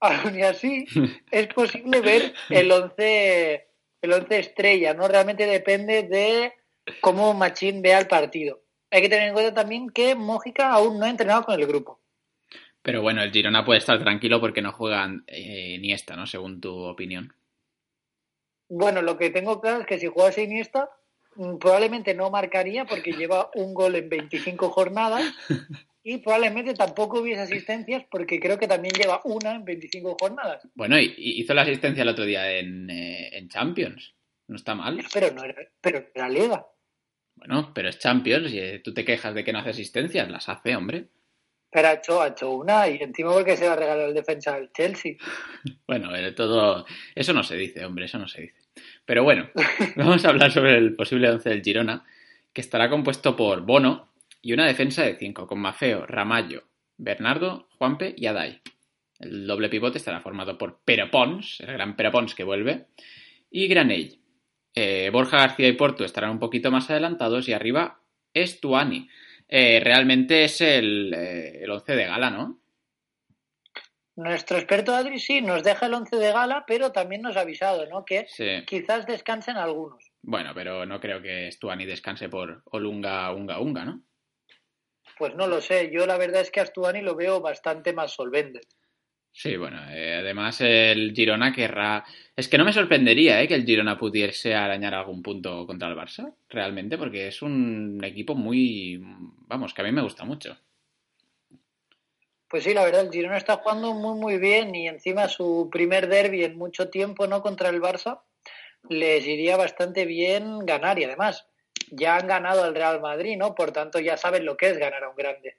[0.00, 0.84] Aún y así,
[1.30, 3.68] es posible ver el 11
[4.04, 5.08] el once estrella, ¿no?
[5.08, 6.52] Realmente depende de
[7.00, 8.60] cómo Machín vea el partido.
[8.90, 12.00] Hay que tener en cuenta también que Mójica aún no ha entrenado con el grupo.
[12.84, 16.26] Pero bueno, el Girona puede estar tranquilo porque no juegan eh, Iniesta, ¿no?
[16.26, 17.32] Según tu opinión.
[18.68, 20.90] Bueno, lo que tengo claro es que si jugase Iniesta,
[21.58, 25.22] probablemente no marcaría porque lleva un gol en 25 jornadas
[26.04, 30.68] y probablemente tampoco hubiese asistencias porque creo que también lleva una en 25 jornadas.
[30.74, 34.14] Bueno, y, y hizo la asistencia el otro día en, eh, en, Champions.
[34.46, 35.02] No está mal.
[35.10, 36.66] Pero no era, pero era Liga.
[37.34, 40.30] Bueno, pero es Champions y eh, tú te quejas de que no hace asistencias.
[40.30, 41.08] Las hace, hombre.
[41.74, 44.54] Pero ha hecho, ha hecho una y encima porque se va a regalar el defensa
[44.54, 45.16] del Chelsea.
[45.88, 46.86] bueno, eh, todo...
[47.16, 48.60] Eso no se dice, hombre, eso no se dice.
[49.04, 49.50] Pero bueno,
[49.96, 52.04] vamos a hablar sobre el posible 11 del Girona,
[52.52, 54.08] que estará compuesto por Bono
[54.40, 56.62] y una defensa de 5 con Mafeo, Ramallo,
[56.96, 58.60] Bernardo, Juanpe y Adai.
[59.18, 62.86] El doble pivote estará formado por Pero Pons, el gran Pero Pons que vuelve,
[63.50, 64.20] y Granell.
[64.76, 68.00] Eh, Borja García y Porto estarán un poquito más adelantados y arriba
[68.32, 69.08] es Tuani.
[69.48, 72.60] Eh, realmente es el, eh, el once de gala, ¿no?
[74.16, 77.86] Nuestro experto Adri sí nos deja el once de gala, pero también nos ha avisado,
[77.86, 78.04] ¿no?
[78.04, 78.64] Que sí.
[78.64, 80.12] quizás descansen algunos.
[80.22, 84.02] Bueno, pero no creo que Stuani descanse por Olunga, Unga, Unga, ¿no?
[85.18, 85.90] Pues no lo sé.
[85.92, 88.60] Yo la verdad es que a Stuani lo veo bastante más solvente.
[89.36, 92.04] Sí, bueno, eh, además el Girona querrá...
[92.36, 95.96] Es que no me sorprendería eh, que el Girona pudiese arañar algún punto contra el
[95.96, 99.02] Barça, realmente, porque es un equipo muy...
[99.54, 100.58] Vamos, que a mí me gusta mucho.
[102.48, 106.08] Pues sí, la verdad, el Girona está jugando muy, muy bien y encima su primer
[106.08, 107.40] derby en mucho tiempo, ¿no?
[107.40, 108.22] Contra el Barça,
[108.88, 111.46] les iría bastante bien ganar y además
[111.92, 113.54] ya han ganado al Real Madrid, ¿no?
[113.54, 115.54] Por tanto, ya saben lo que es ganar a un grande.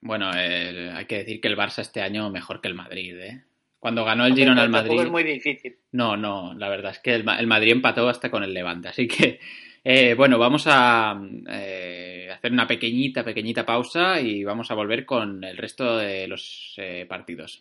[0.00, 3.42] Bueno, eh, hay que decir que el Barça este año mejor que el Madrid, ¿eh?
[3.80, 5.00] Cuando ganó el Girona al Madrid.
[5.00, 5.76] es muy difícil.
[5.90, 8.86] No, no, la verdad es que el, el Madrid empató hasta con el Levante.
[8.90, 9.40] Así que,
[9.86, 11.14] eh, bueno, vamos a
[11.50, 16.72] eh, hacer una pequeñita, pequeñita pausa y vamos a volver con el resto de los
[16.78, 17.60] eh, partidos.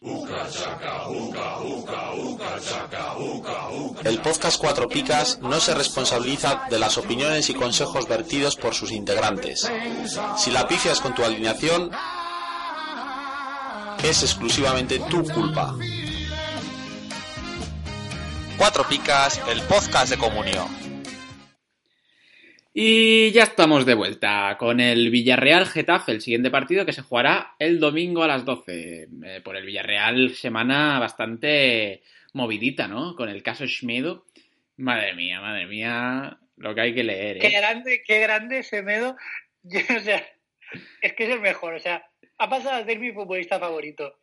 [4.06, 8.94] El podcast Cuatro Picas no se responsabiliza de las opiniones y consejos vertidos por sus
[8.94, 9.70] integrantes.
[10.38, 11.92] Si la pifias con tu alineación,
[14.02, 15.76] es exclusivamente tu culpa.
[18.58, 20.93] Cuatro Picas, el podcast de comunión.
[22.76, 27.56] Y ya estamos de vuelta con el Villarreal Getafe, el siguiente partido que se jugará
[27.60, 29.10] el domingo a las 12.
[29.24, 32.02] Eh, por el Villarreal, semana bastante
[32.34, 33.16] movidita, ¿no?
[33.16, 34.26] Con el caso Schmedo.
[34.78, 37.38] Madre mía, madre mía, lo que hay que leer.
[37.38, 37.40] ¿eh?
[37.42, 39.16] Qué grande, qué grande Semedo.
[39.62, 40.26] Yo, o sea,
[41.02, 41.76] es que es el mejor.
[41.76, 42.10] O sea,
[42.40, 44.16] ha pasado a ser mi futbolista favorito.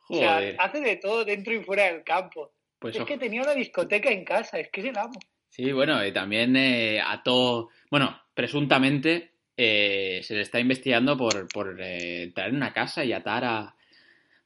[0.00, 0.24] Joder.
[0.24, 2.52] O sea, hace de todo dentro y fuera del campo.
[2.78, 5.18] Pues es que tenía una discoteca en casa, es que es el amo.
[5.54, 11.80] Sí, bueno, y también eh, ató, bueno, presuntamente eh, se le está investigando por, por
[11.80, 13.76] eh, entrar en una casa y atar a,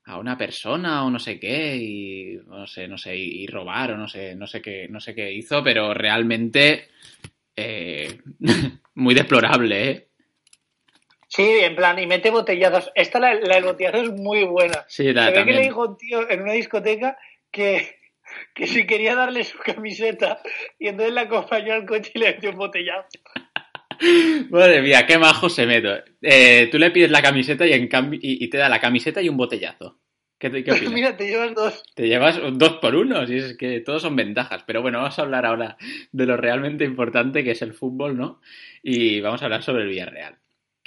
[0.04, 3.92] a, una persona o no sé qué y no sé, no sé, y, y robar
[3.92, 6.88] o no sé, no sé qué, no sé qué hizo, pero realmente
[7.56, 8.18] eh,
[8.96, 10.08] muy deplorable, ¿eh?
[11.26, 12.92] Sí, en plan, y mete botellazos.
[12.94, 14.84] Esta, la, la del botellazo es muy buena.
[14.88, 15.56] Sí, la Se ve que también.
[15.56, 17.16] le dijo un tío en una discoteca
[17.50, 17.97] que,
[18.54, 20.40] que si quería darle su camiseta
[20.78, 23.08] y entonces la acompañó al coche y le metió un botellazo.
[24.50, 25.88] Madre mía, qué majo se meto.
[26.22, 29.20] Eh, tú le pides la camiseta y, en cambio, y, y te da la camiseta
[29.20, 29.98] y un botellazo.
[30.38, 30.92] ¿Qué, te- qué opinas?
[30.92, 31.82] Mira, te llevas dos.
[31.94, 34.62] Te llevas dos por uno, si es que todos son ventajas.
[34.66, 35.76] Pero bueno, vamos a hablar ahora
[36.12, 38.40] de lo realmente importante que es el fútbol, ¿no?
[38.82, 40.36] Y vamos a hablar sobre el Villarreal.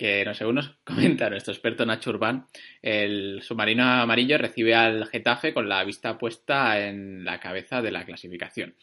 [0.01, 2.47] Que no, según nos comenta nuestro experto Nacho Urbán,
[2.81, 8.03] el submarino amarillo recibe al Getafe con la vista puesta en la cabeza de la
[8.03, 8.73] clasificación.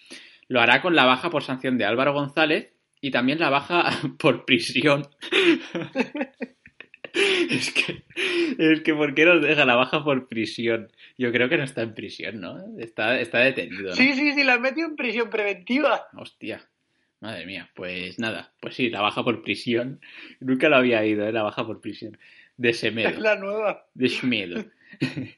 [0.46, 4.44] Lo hará con la baja por sanción de Álvaro González y también la baja por
[4.44, 5.08] prisión.
[7.12, 8.04] es que,
[8.56, 10.92] es que, ¿por qué nos deja la baja por prisión?
[11.18, 12.58] Yo creo que no está en prisión, ¿no?
[12.78, 13.96] Está, está detenido, ¿no?
[13.96, 16.06] Sí, sí, sí, la han metido en prisión preventiva.
[16.12, 16.60] Hostia,
[17.20, 17.70] madre mía.
[17.74, 20.00] Pues nada, pues sí, la baja por prisión.
[20.40, 21.32] Nunca lo había ido, ¿eh?
[21.32, 22.18] La baja por prisión.
[22.56, 23.10] De Es Semedo.
[23.20, 23.86] la nueva.
[23.94, 24.64] De Schmedo.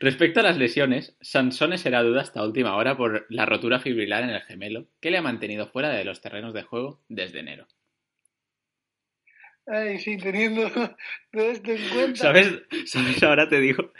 [0.00, 4.30] Respecto a las lesiones, Sansones será duda hasta última hora por la rotura fibrilar en
[4.30, 7.68] el gemelo, que le ha mantenido fuera de los terrenos de juego desde enero.
[9.66, 10.68] Ay, sí, teniendo
[11.30, 12.16] todo esto en cuenta.
[12.16, 12.52] ¿Sabes?
[12.86, 13.22] ¿Sabes?
[13.22, 13.92] Ahora te digo.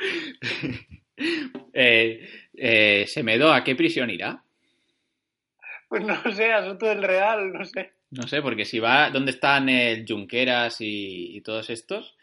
[1.72, 4.42] eh, eh, Semedo, ¿a qué prisión irá?
[5.90, 7.94] Pues no sé, asunto del Real, no sé.
[8.12, 12.16] No sé, porque si va, ¿dónde están el Junqueras y, y todos estos?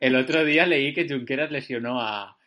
[0.00, 2.38] El otro día leí que Junqueras lesionó a,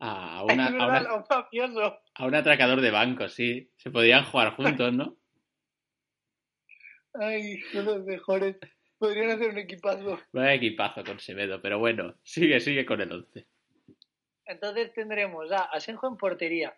[0.00, 3.70] a, una, a, una- un a un atracador de bancos, sí.
[3.76, 5.16] Se podrían jugar juntos, ¿no?
[7.14, 8.56] Ay, son los mejores.
[8.98, 10.18] Podrían hacer un equipazo.
[10.32, 13.46] Vaya equipazo con Semedo, pero bueno, sigue, sigue con el 11.
[14.46, 16.74] Entonces tendremos a Asenjo en portería.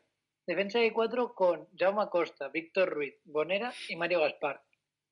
[0.48, 4.62] Defensa de cuatro con Jaume Costa, Víctor Ruiz, Bonera y Mario Gaspar.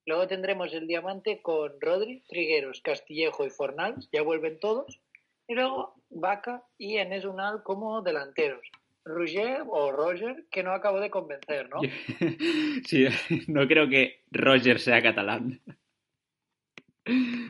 [0.06, 4.98] Luego tendremos el diamante con Rodri, Trigueros, Castillejo y Fornals, ya vuelven todos.
[5.46, 8.66] Y luego Vaca y Enes Unal como delanteros.
[9.04, 11.82] Roger o Roger, que no acabo de convencer, ¿no?
[12.86, 13.06] Sí,
[13.46, 15.60] no creo que Roger sea catalán.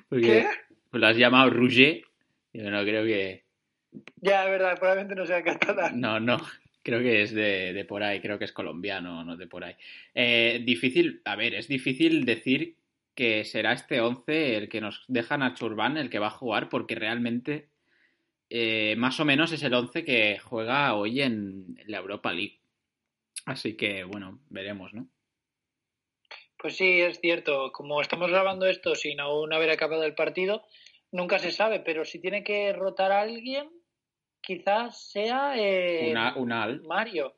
[0.08, 0.46] Porque ¿Qué?
[0.90, 2.02] pues lo has llamado Roger.
[2.52, 3.44] Yo no creo que.
[4.16, 6.00] Ya, es verdad, probablemente no sea catalán.
[6.00, 6.38] No, no.
[6.86, 9.74] Creo que es de, de por ahí, creo que es colombiano, no de por ahí.
[10.14, 12.76] Eh, difícil, a ver, es difícil decir
[13.12, 16.68] que será este 11 el que nos deja Nacho Urbán el que va a jugar,
[16.68, 17.66] porque realmente
[18.50, 22.60] eh, más o menos es el 11 que juega hoy en la Europa League.
[23.46, 25.08] Así que, bueno, veremos, ¿no?
[26.56, 27.72] Pues sí, es cierto.
[27.72, 30.62] Como estamos grabando esto sin aún haber acabado el partido,
[31.10, 31.80] nunca se sabe.
[31.80, 33.70] Pero si tiene que rotar a alguien,
[34.46, 36.82] quizás sea eh, Una, Unal.
[36.86, 37.34] Mario.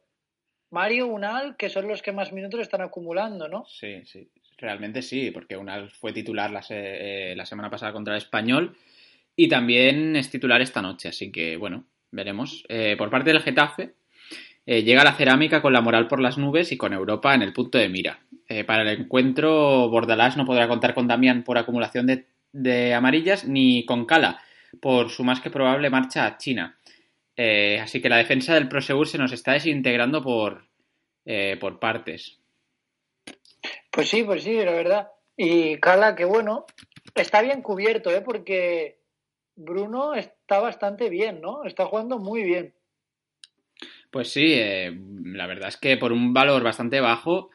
[0.70, 3.64] Mario Unal, que son los que más minutos están acumulando, ¿no?
[3.66, 4.28] Sí, sí.
[4.58, 8.76] Realmente sí, porque Unal fue titular la, se- eh, la semana pasada contra el Español
[9.34, 12.64] y también es titular esta noche, así que bueno, veremos.
[12.68, 13.94] Eh, por parte del Getafe,
[14.66, 17.52] eh, llega la cerámica con la moral por las nubes y con Europa en el
[17.54, 18.18] punto de mira.
[18.48, 23.46] Eh, para el encuentro, Bordalás no podrá contar con Damián por acumulación de, de amarillas
[23.46, 24.40] ni con Cala
[24.80, 26.77] por su más que probable marcha a China.
[27.40, 30.66] Eh, así que la defensa del Prosegur se nos está desintegrando por,
[31.24, 32.40] eh, por partes.
[33.92, 35.12] Pues sí, pues sí, la verdad.
[35.36, 36.66] Y Cala, que bueno,
[37.14, 38.22] está bien cubierto, ¿eh?
[38.22, 38.98] Porque
[39.54, 41.62] Bruno está bastante bien, ¿no?
[41.62, 42.74] Está jugando muy bien.
[44.10, 47.50] Pues sí, eh, la verdad es que por un valor bastante bajo,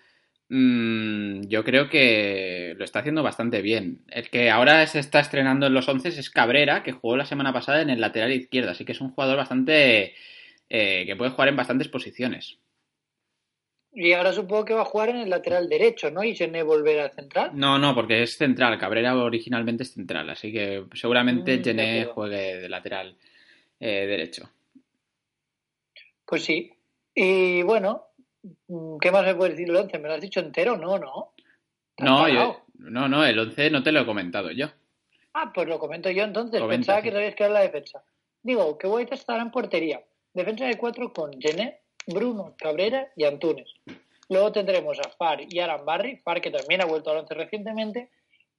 [0.53, 4.03] yo creo que lo está haciendo bastante bien.
[4.09, 7.51] El que ahora se está estrenando en los 11 es Cabrera, que jugó la semana
[7.51, 10.13] pasada en el lateral izquierdo, así que es un jugador bastante
[10.69, 12.59] eh, que puede jugar en bastantes posiciones.
[13.95, 16.23] Y ahora supongo que va a jugar en el lateral derecho, ¿no?
[16.23, 17.51] Y Gené volver al central.
[17.53, 18.79] No, no, porque es central.
[18.79, 23.15] Cabrera originalmente es central, así que seguramente Mm, Gené juegue de lateral
[23.79, 24.49] eh, derecho.
[26.25, 26.71] Pues sí.
[27.13, 28.12] Y bueno, mm,
[29.01, 29.99] ¿qué más me puedes decir del 11?
[29.99, 30.77] ¿Me lo has dicho entero?
[30.77, 31.33] No, no.
[31.95, 34.67] ¿Te has No, yo- no, no, el 11 no te lo he comentado yo.
[35.33, 36.59] Ah, pues lo comento yo entonces.
[36.59, 37.03] Comenta, Pensaba sí.
[37.07, 38.03] que sabías que era la defensa.
[38.41, 40.01] Digo, que White estará en portería.
[40.33, 43.71] Defensa de cuatro con Gené, Bruno, Cabrera y Antunes.
[44.29, 48.09] Luego tendremos a Far y Aran Barry, Far que también ha vuelto al once recientemente.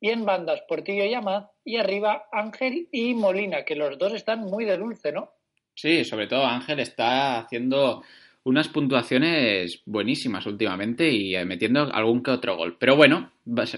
[0.01, 1.45] Y en bandas Portillo y Amad.
[1.65, 5.31] Y arriba Ángel y Molina, que los dos están muy de dulce, ¿no?
[5.75, 8.03] Sí, sobre todo Ángel está haciendo
[8.45, 12.77] unas puntuaciones buenísimas últimamente y eh, metiendo algún que otro gol.
[12.79, 13.33] Pero bueno,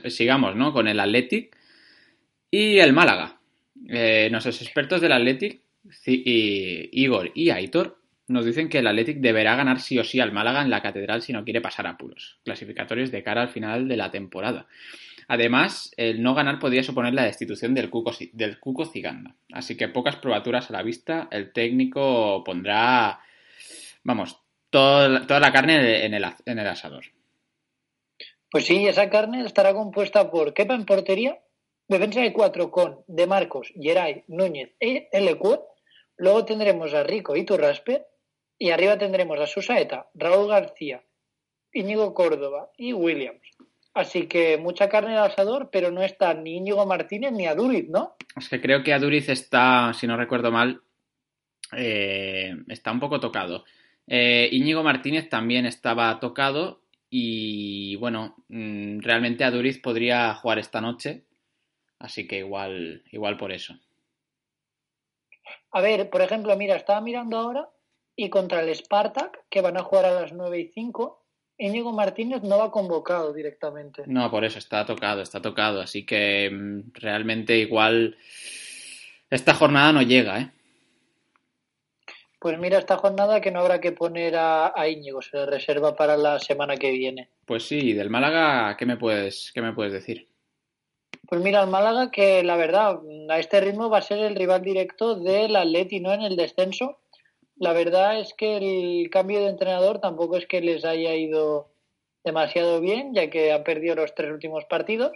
[0.08, 0.72] sigamos, ¿no?
[0.72, 1.56] Con el Athletic
[2.50, 3.38] y el Málaga.
[3.88, 5.60] Eh, nuestros expertos del Athletic,
[6.04, 7.98] Igor y Aitor,
[8.28, 11.22] nos dicen que el Athletic deberá ganar sí o sí al Málaga en la Catedral
[11.22, 14.66] si no quiere pasar apuros, clasificatorios de cara al final de la temporada.
[15.28, 19.34] Además, el no ganar podría suponer la destitución del Cuco, del Cuco Ciganda.
[19.52, 23.20] Así que pocas probaturas a la vista, el técnico pondrá,
[24.04, 24.40] vamos,
[24.76, 27.04] toda, toda la carne en el, en el asador.
[28.50, 31.40] Pues sí, esa carne estará compuesta por Kepa en portería,
[31.88, 35.66] defensa de cuatro con De Marcos, Geray, Núñez e Lecuo.
[36.18, 38.04] Luego tendremos a Rico y Turraspe.
[38.58, 41.02] Y arriba tendremos a Susaeta, Raúl García,
[41.72, 43.46] Íñigo Córdoba y Williams.
[43.92, 48.16] Así que mucha carne al asador, pero no está ni Íñigo Martínez ni Aduriz, ¿no?
[48.34, 50.80] Es que creo que Aduriz está, si no recuerdo mal,
[51.76, 53.64] eh, está un poco tocado.
[54.06, 61.24] Eh, Íñigo Martínez también estaba tocado y bueno, mm, realmente Aduriz podría jugar esta noche,
[61.98, 63.74] así que igual, igual por eso.
[65.72, 67.68] A ver, por ejemplo, mira, estaba mirando ahora
[68.16, 71.22] y contra el Spartak, que van a jugar a las 9 y 5,
[71.58, 74.02] Íñigo Martínez no va convocado directamente.
[74.06, 75.80] No, por eso está tocado, está tocado.
[75.80, 78.16] Así que mm, realmente igual
[79.30, 80.50] esta jornada no llega, ¿eh?
[82.46, 86.16] Pues mira, esta jornada que no habrá que poner a, Íñigo, se le reserva para
[86.16, 87.28] la semana que viene.
[87.44, 90.28] Pues sí, del Málaga, ¿qué me puedes, qué me puedes decir?
[91.28, 94.62] Pues mira, el Málaga que la verdad, a este ritmo va a ser el rival
[94.62, 96.12] directo del Atleti, ¿no?
[96.12, 97.00] En el descenso
[97.56, 101.72] la verdad es que el cambio de entrenador tampoco es que les haya ido
[102.22, 105.10] demasiado bien, ya que han perdido los tres últimos partidos.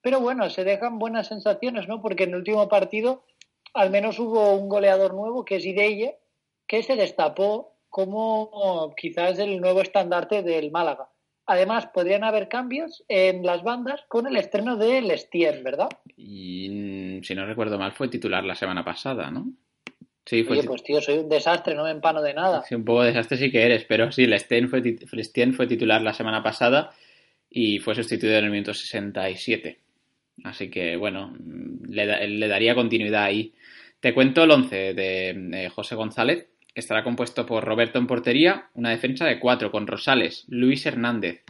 [0.00, 2.00] Pero bueno, se dejan buenas sensaciones, ¿no?
[2.00, 3.24] Porque en el último partido
[3.74, 6.16] al menos hubo un goleador nuevo, que es Ideye,
[6.66, 11.08] que se destapó como quizás el nuevo estandarte del Málaga.
[11.46, 15.88] Además, podrían haber cambios en las bandas con el estreno de Lestien, ¿verdad?
[16.16, 19.52] Y si no recuerdo mal, fue titular la semana pasada, ¿no?
[20.24, 22.62] Sí, fue Oye, pues tío, soy un desastre, no me empano de nada.
[22.62, 24.82] Sí, un poco desastre sí que eres, pero sí, Lestien fue,
[25.52, 26.94] fue titular la semana pasada
[27.50, 29.78] y fue sustituido en el minuto 67.
[30.42, 31.36] Así que, bueno,
[31.86, 33.52] le, daría continuidad ahí.
[34.04, 38.90] Te cuento el 11 de, José González, que estará compuesto por Roberto en portería, una
[38.90, 41.42] defensa de cuatro con Rosales, Luis Hernández,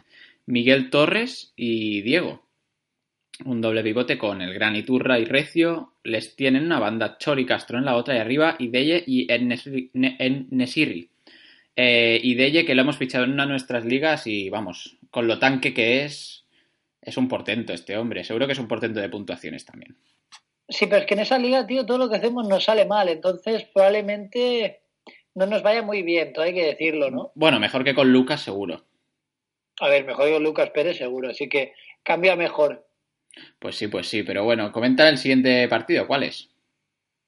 [0.45, 2.45] Miguel Torres y Diego
[3.43, 7.77] un doble pivote con el Gran Iturra y Recio, les tienen una banda Chori Castro
[7.77, 9.27] en la otra y arriba Ideye y
[10.49, 11.09] Nesiri.
[11.75, 15.73] Eh, que lo hemos fichado en una de nuestras ligas y vamos, con lo tanque
[15.73, 16.45] que es,
[17.01, 18.23] es un portento este hombre.
[18.23, 19.97] Seguro que es un portento de puntuaciones también.
[20.67, 23.09] Sí, pero es que en esa liga, tío, todo lo que hacemos nos sale mal,
[23.09, 24.81] entonces probablemente
[25.35, 27.31] no nos vaya muy bien, todo hay que decirlo, ¿no?
[27.35, 28.83] Bueno, mejor que con Lucas, seguro.
[29.79, 31.73] A ver, mejor que con Lucas Pérez, seguro, así que
[32.03, 32.87] cambia mejor.
[33.59, 36.49] Pues sí, pues sí, pero bueno, comenta el siguiente partido, ¿cuál es?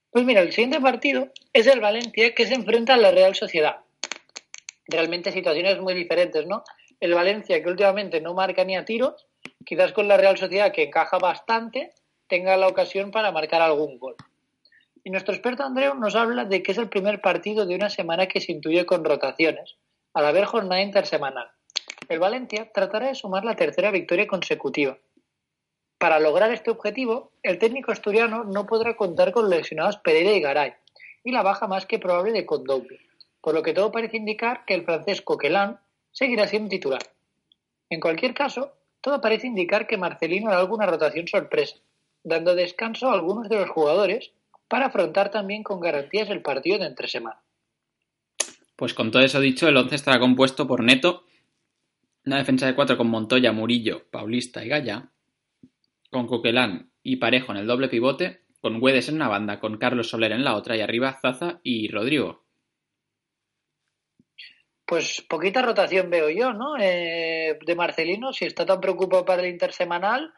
[0.09, 3.77] Pues mira, el siguiente partido es el Valencia que se enfrenta a la Real Sociedad.
[4.87, 6.63] Realmente situaciones muy diferentes, ¿no?
[6.99, 9.27] El Valencia que últimamente no marca ni a tiros,
[9.65, 11.91] quizás con la Real Sociedad que encaja bastante,
[12.27, 14.15] tenga la ocasión para marcar algún gol.
[15.03, 18.27] Y nuestro experto Andreu nos habla de que es el primer partido de una semana
[18.27, 19.77] que se intuye con rotaciones,
[20.13, 21.49] al haber jornada intersemanal.
[22.09, 24.97] El Valencia tratará de sumar la tercera victoria consecutiva
[25.97, 30.73] para lograr este objetivo, el técnico asturiano no podrá contar con lesionados Pereira y Garay
[31.23, 32.99] y la baja más que probable de Condouble,
[33.41, 35.77] por lo que todo parece indicar que el francés Coquelin
[36.11, 37.01] seguirá siendo titular.
[37.89, 41.77] En cualquier caso, todo parece indicar que Marcelino hará alguna rotación sorpresa,
[42.27, 44.31] dando descanso a algunos de los jugadores
[44.67, 47.39] para afrontar también con garantías el partido de entre semana.
[48.75, 51.23] Pues con todo eso dicho, el 11 estará compuesto por Neto,
[52.25, 55.09] una defensa de cuatro con Montoya, Murillo, Paulista y Gaya,
[56.11, 60.09] con Coquelán y Parejo en el doble pivote, con Güedes en una banda, con Carlos
[60.09, 62.43] Soler en la otra y arriba Zaza y Rodrigo.
[64.85, 66.77] Pues poquita rotación veo yo, ¿no?
[66.79, 70.33] Eh, de Marcelino, si está tan preocupado para el intersemanal,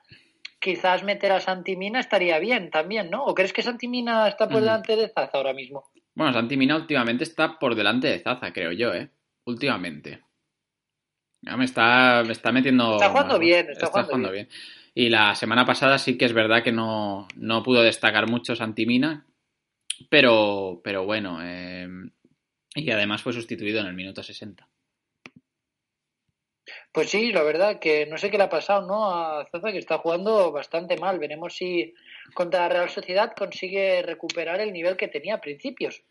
[0.60, 3.26] quizás meter a Santimina estaría bien también, ¿no?
[3.26, 5.86] ¿O crees que Santimina está por delante de Zaza ahora mismo?
[6.14, 9.10] Bueno, Santimina últimamente está por delante de Zaza, creo yo, ¿eh?
[9.46, 10.22] Últimamente.
[11.42, 12.96] Ya me está, me está metiendo.
[12.96, 14.50] Está jugando bien, está, jugando, bien.
[14.94, 17.28] Y la semana pasada sí que es verdad que no,
[17.64, 19.26] pudo destacar mucho Santimina,
[20.10, 21.88] pero, pero bueno, eh,
[22.76, 24.69] y además fue sustituido en el minuto 60.
[26.92, 29.12] Pues sí, la verdad que no sé qué le ha pasado, ¿no?
[29.12, 31.20] A Zaza que está jugando bastante mal.
[31.20, 31.94] Veremos si
[32.34, 36.02] contra la Real Sociedad consigue recuperar el nivel que tenía a principios.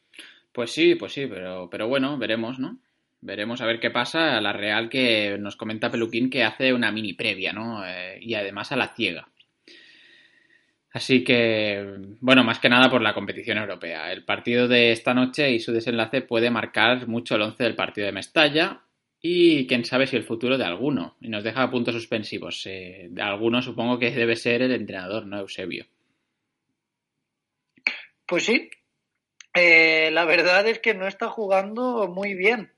[0.52, 2.78] Pues sí, pues sí, pero, pero bueno, veremos, ¿no?
[3.20, 4.36] Veremos a ver qué pasa.
[4.36, 7.84] A la Real que nos comenta Peluquín que hace una mini previa, ¿no?
[7.84, 9.28] Eh, y además a la ciega.
[10.92, 14.12] Así que, bueno, más que nada por la competición europea.
[14.12, 18.06] El partido de esta noche y su desenlace puede marcar mucho el once del partido
[18.06, 18.82] de Mestalla
[19.20, 21.16] y quién sabe si el futuro de alguno.
[21.20, 22.66] Y nos deja puntos suspensivos.
[22.66, 25.40] Eh, de alguno supongo que debe ser el entrenador, ¿no?
[25.40, 25.86] Eusebio.
[28.26, 28.70] Pues sí.
[29.54, 32.72] Eh, la verdad es que no está jugando muy bien.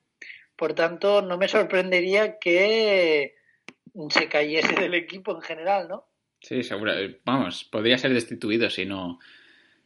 [0.57, 3.35] Por tanto, no me sorprendería que
[4.11, 6.07] se cayese del equipo en general, ¿no?
[6.41, 6.93] Sí, seguro.
[7.25, 9.19] Vamos, podría ser destituido si no,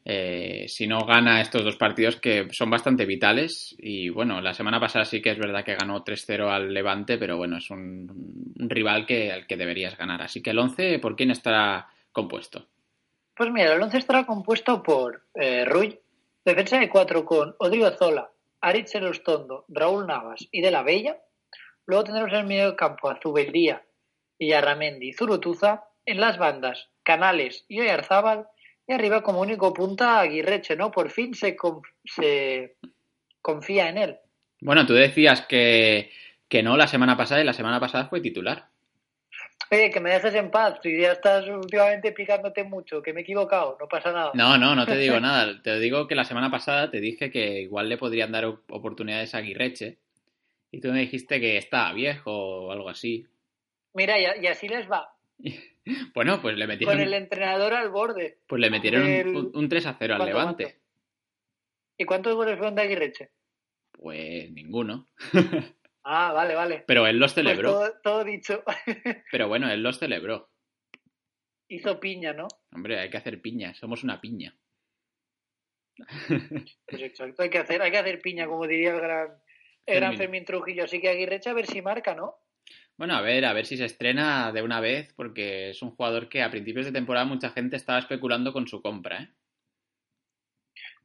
[0.07, 3.75] eh, si no gana estos dos partidos que son bastante vitales.
[3.79, 7.37] Y bueno, la semana pasada sí que es verdad que ganó 3-0 al Levante, pero
[7.37, 10.21] bueno, es un, rival que, al que deberías ganar.
[10.21, 12.67] Así que el 11, ¿por quién estará compuesto?
[13.35, 15.99] Pues mira, el 11 estará compuesto por eh, Ruy,
[16.45, 18.31] defensa de cuatro con Odrio Zola,
[18.61, 21.19] Aritz Erostondo, Raúl Navas y De la Bella.
[21.87, 23.83] Luego tendremos en el medio campo a Zubeldía,
[24.39, 25.85] Villarramendi y Zurutuza.
[26.07, 28.47] En las bandas, Canales y Oyarzábal.
[28.87, 30.91] Y arriba como único punta Aguirreche, ¿no?
[30.91, 32.77] Por fin se, conf se
[33.41, 34.17] confía en él.
[34.61, 36.11] Bueno, tú decías que,
[36.49, 38.69] que no la semana pasada y la semana pasada fue titular.
[39.71, 43.23] Oye, que me dejes en paz, si ya estás últimamente picándote mucho, que me he
[43.23, 44.31] equivocado, no pasa nada.
[44.35, 45.61] No, no, no te digo nada.
[45.63, 49.39] Te digo que la semana pasada te dije que igual le podrían dar oportunidades a
[49.39, 49.99] Aguirreche
[50.71, 52.31] y tú me dijiste que estaba viejo
[52.67, 53.27] o algo así.
[53.95, 55.15] Mira, y, y así les va.
[56.15, 56.95] Bueno, pues le metieron.
[56.95, 58.39] Con el entrenador al borde.
[58.47, 59.29] Pues le metieron el...
[59.29, 60.65] un, un, 3 a 0 al Levante.
[60.65, 60.85] ¿cuánto?
[61.99, 63.31] ¿Y cuántos goles fueron de Aguirreche?
[63.93, 65.09] Pues ninguno.
[66.05, 66.85] ah, vale, vale.
[66.87, 67.79] Pero él los celebró.
[67.79, 68.65] Pues todo, todo, dicho.
[69.31, 70.51] Pero bueno, él los celebró.
[71.69, 72.49] Hizo piña, ¿no?
[72.73, 73.75] Hombre, hay que hacer piña.
[73.75, 74.57] Somos una piña.
[76.87, 79.29] Pues exacto, hay que hacer, hay que hacer piña, como diría el gran,
[79.87, 80.85] el gran Fermín Trujillo.
[80.85, 82.37] Así que Aguirreche a ver si marca, ¿no?
[82.97, 86.29] Bueno, a ver, a ver si se estrena de una vez, porque es un jugador
[86.29, 89.29] que a principios de temporada mucha gente estaba especulando con su compra, ¿eh?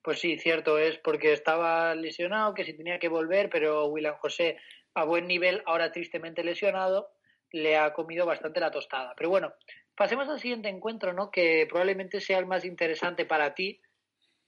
[0.03, 4.57] Pues sí, cierto es, porque estaba lesionado, que si tenía que volver, pero William José
[4.93, 7.09] a buen nivel, ahora tristemente lesionado,
[7.51, 9.13] le ha comido bastante la tostada.
[9.17, 9.53] Pero bueno,
[9.95, 11.31] pasemos al siguiente encuentro, ¿no?
[11.31, 13.81] Que probablemente sea el más interesante para ti,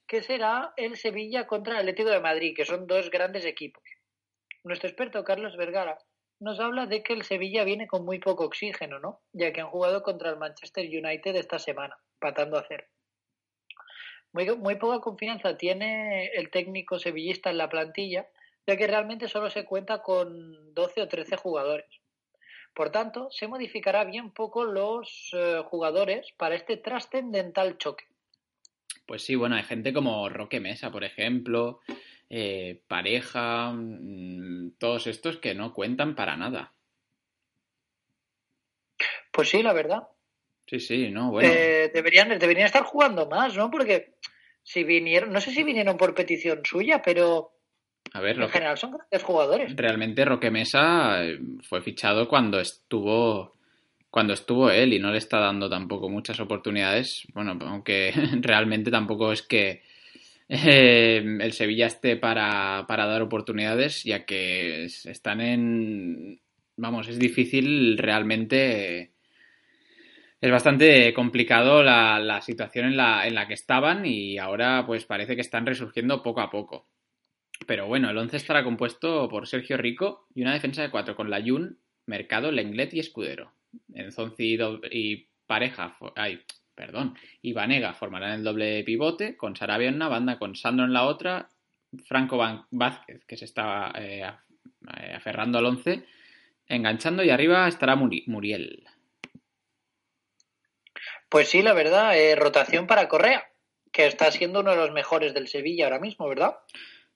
[0.08, 3.84] que será el Sevilla contra el Atlético de Madrid, que son dos grandes equipos.
[4.64, 5.98] Nuestro experto Carlos Vergara
[6.42, 9.22] nos habla de que el Sevilla viene con muy poco oxígeno, ¿no?
[9.32, 12.84] Ya que han jugado contra el Manchester United esta semana, patando a cero.
[14.34, 18.28] Muy, muy poca confianza tiene el técnico sevillista en la plantilla,
[18.66, 22.02] ya que realmente solo se cuenta con 12 o 13 jugadores.
[22.74, 28.06] Por tanto, se modificará bien poco los eh, jugadores para este trascendental choque.
[29.06, 31.82] Pues sí, bueno, hay gente como Roque Mesa, por ejemplo,
[32.34, 36.72] eh, pareja, mmm, todos estos que no cuentan para nada.
[39.34, 40.04] Pues sí, la verdad.
[40.66, 41.50] Sí, sí, no, bueno.
[41.52, 43.70] Eh, deberían, deberían estar jugando más, ¿no?
[43.70, 44.14] Porque
[44.64, 47.52] si vinieron, no sé si vinieron por petición suya, pero
[48.14, 49.76] a ver, en Roque, general son grandes jugadores.
[49.76, 53.58] realmente Roque Mesa eh, fue fichado cuando estuvo
[54.10, 57.28] cuando estuvo él y no le está dando tampoco muchas oportunidades.
[57.34, 59.84] Bueno, aunque realmente tampoco es que
[60.54, 66.42] eh, el Sevilla esté para, para dar oportunidades, ya que están en.
[66.76, 69.14] Vamos, es difícil realmente.
[70.42, 75.06] Es bastante complicado la, la situación en la, en la, que estaban y ahora pues
[75.06, 76.90] parece que están resurgiendo poco a poco.
[77.66, 81.30] Pero bueno, el 11 estará compuesto por Sergio Rico y una defensa de cuatro con
[81.30, 83.54] Layun, Mercado, Lenglet y Escudero.
[83.94, 84.58] Enzonzi
[84.92, 86.42] y Pareja, ay,
[86.82, 90.94] perdón, y Vanega formarán el doble pivote, con Sarabia en una banda, con Sandro en
[90.94, 91.48] la otra,
[92.08, 92.40] Franco
[92.72, 94.26] Vázquez, que se está eh,
[95.14, 96.04] aferrando al 11,
[96.66, 98.84] enganchando, y arriba estará Muri Muriel.
[101.30, 103.44] Pues sí, la verdad, eh, rotación para Correa,
[103.92, 106.56] que está siendo uno de los mejores del Sevilla ahora mismo, ¿verdad?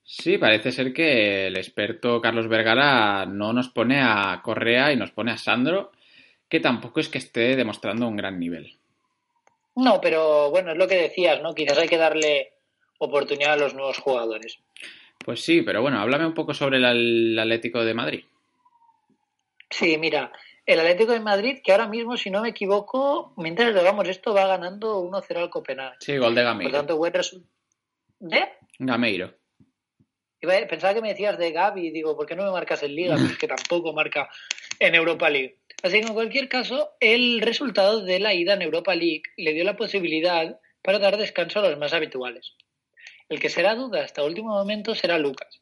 [0.04, 5.10] Sí, parece ser que el experto Carlos Vergara no nos pone a Correa y nos
[5.10, 5.92] pone a Sandro,
[6.48, 8.78] que tampoco es que esté demostrando un gran nivel.
[9.76, 11.54] No, pero bueno, es lo que decías, ¿no?
[11.54, 12.54] Quizás hay que darle
[13.00, 14.58] oportunidad a los nuevos jugadores.
[15.24, 18.24] Pues sí, pero bueno, háblame un poco sobre el, Atlético de Madrid.
[19.70, 20.32] Sí, mira,
[20.66, 24.48] el Atlético de Madrid, que ahora mismo, si no me equivoco, mientras llegamos esto, va
[24.48, 25.98] ganando 1-0 al Copenhague.
[26.00, 26.72] Sí, gol de Gameiro.
[26.72, 27.52] Por tanto, buen resultado.
[28.20, 28.48] ¿De?
[28.80, 29.34] Gameiro.
[30.40, 33.16] Pensaba que me decías de Gaby, digo, ¿por qué no me marcas en Liga?
[33.20, 34.30] Pues que tampoco marca
[34.80, 35.58] en Europa League.
[35.84, 39.64] Así que en cualquier caso, el resultado de la ida en Europa League le dio
[39.64, 42.54] la posibilidad para dar descanso a los más habituales.
[43.30, 45.62] El que será duda hasta último momento será Lucas.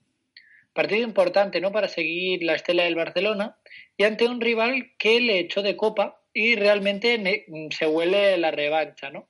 [0.73, 1.71] Partido importante, ¿no?
[1.71, 3.57] Para seguir la estela del Barcelona
[3.95, 9.11] y ante un rival que le echó de copa y realmente se huele la revancha,
[9.11, 9.29] ¿no?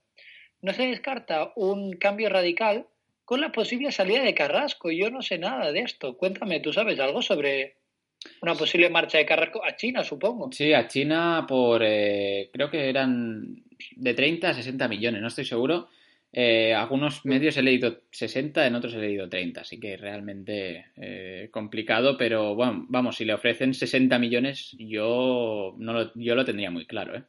[0.63, 2.87] no se descarta un cambio radical
[3.25, 4.91] con la posible salida de Carrasco.
[4.91, 6.17] Yo no sé nada de esto.
[6.17, 7.75] Cuéntame, ¿tú sabes algo sobre
[8.41, 10.51] una posible marcha de Carrasco a China, supongo?
[10.51, 13.63] Sí, a China por, eh, creo que eran
[13.95, 15.89] de 30 a 60 millones, no estoy seguro.
[16.35, 21.49] Eh, algunos medios he leído 60, en otros he leído 30, así que realmente eh,
[21.51, 26.71] complicado, pero bueno, vamos, si le ofrecen 60 millones, yo, no lo, yo lo tendría
[26.71, 27.15] muy claro.
[27.15, 27.23] ¿eh?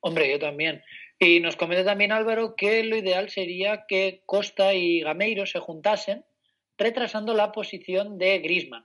[0.00, 0.82] Hombre, yo también.
[1.18, 6.24] Y nos comenta también Álvaro que lo ideal sería que Costa y Gameiro se juntasen,
[6.78, 8.84] retrasando la posición de Grisman.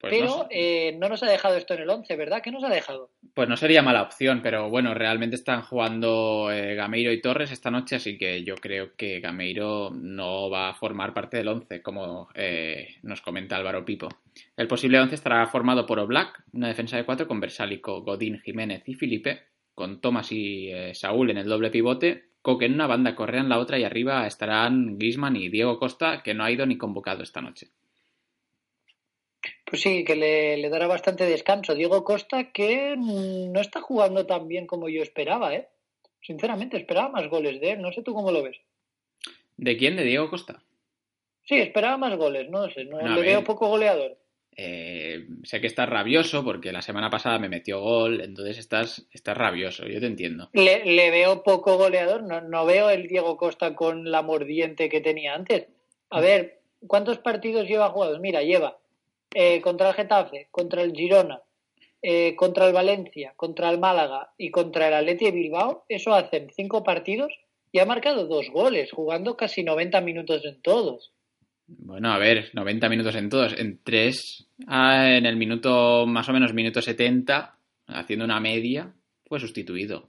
[0.00, 2.40] Pues pero no eh, no nos ha dejado esto en el 11, ¿verdad?
[2.42, 3.10] ¿Qué nos ha dejado?
[3.34, 7.70] Pues no sería mala opción, pero bueno, realmente están jugando eh, Gameiro y Torres esta
[7.70, 12.28] noche, así que yo creo que Gameiro no va a formar parte del 11, como
[12.34, 14.08] eh, nos comenta Álvaro Pipo.
[14.56, 18.82] El posible 11 estará formado por Oblak, una defensa de cuatro con Versálico, Godín, Jiménez
[18.86, 19.42] y Felipe,
[19.74, 23.58] con Tomás y Saúl en el doble pivote, Coque en una banda, Correa en la
[23.58, 27.42] otra y arriba estarán Griezmann y Diego Costa, que no ha ido ni convocado esta
[27.42, 27.68] noche.
[29.70, 31.76] Pues sí, que le, le dará bastante descanso.
[31.76, 35.68] Diego Costa, que mm, no está jugando tan bien como yo esperaba, ¿eh?
[36.20, 37.80] Sinceramente, esperaba más goles de él.
[37.80, 38.56] No sé tú cómo lo ves.
[39.56, 39.94] ¿De quién?
[39.96, 40.60] ¿De Diego Costa?
[41.44, 42.84] Sí, esperaba más goles, no sé.
[42.84, 44.18] No, le veo poco goleador.
[44.56, 49.38] Eh, sé que estás rabioso porque la semana pasada me metió gol, entonces estás, estás
[49.38, 50.50] rabioso, yo te entiendo.
[50.52, 52.24] Le, le veo poco goleador.
[52.24, 55.68] No, no veo el Diego Costa con la mordiente que tenía antes.
[56.10, 56.58] A ver,
[56.88, 58.18] ¿cuántos partidos lleva jugados?
[58.18, 58.80] Mira, lleva
[59.34, 61.40] eh, contra el Getafe, contra el Girona,
[62.02, 65.84] eh, contra el Valencia, contra el Málaga y contra el Atleti de Bilbao.
[65.88, 67.32] Eso hacen cinco partidos
[67.72, 71.12] y ha marcado dos goles, jugando casi 90 minutos en todos.
[71.66, 76.52] Bueno, a ver, 90 minutos en todos, en 3, en el minuto, más o menos
[76.52, 77.56] minuto 70,
[77.86, 78.92] haciendo una media,
[79.26, 80.08] fue sustituido.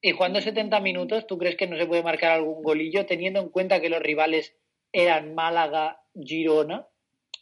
[0.00, 3.48] Y jugando 70 minutos, ¿tú crees que no se puede marcar algún golillo teniendo en
[3.48, 4.54] cuenta que los rivales
[4.92, 6.86] eran Málaga, Girona?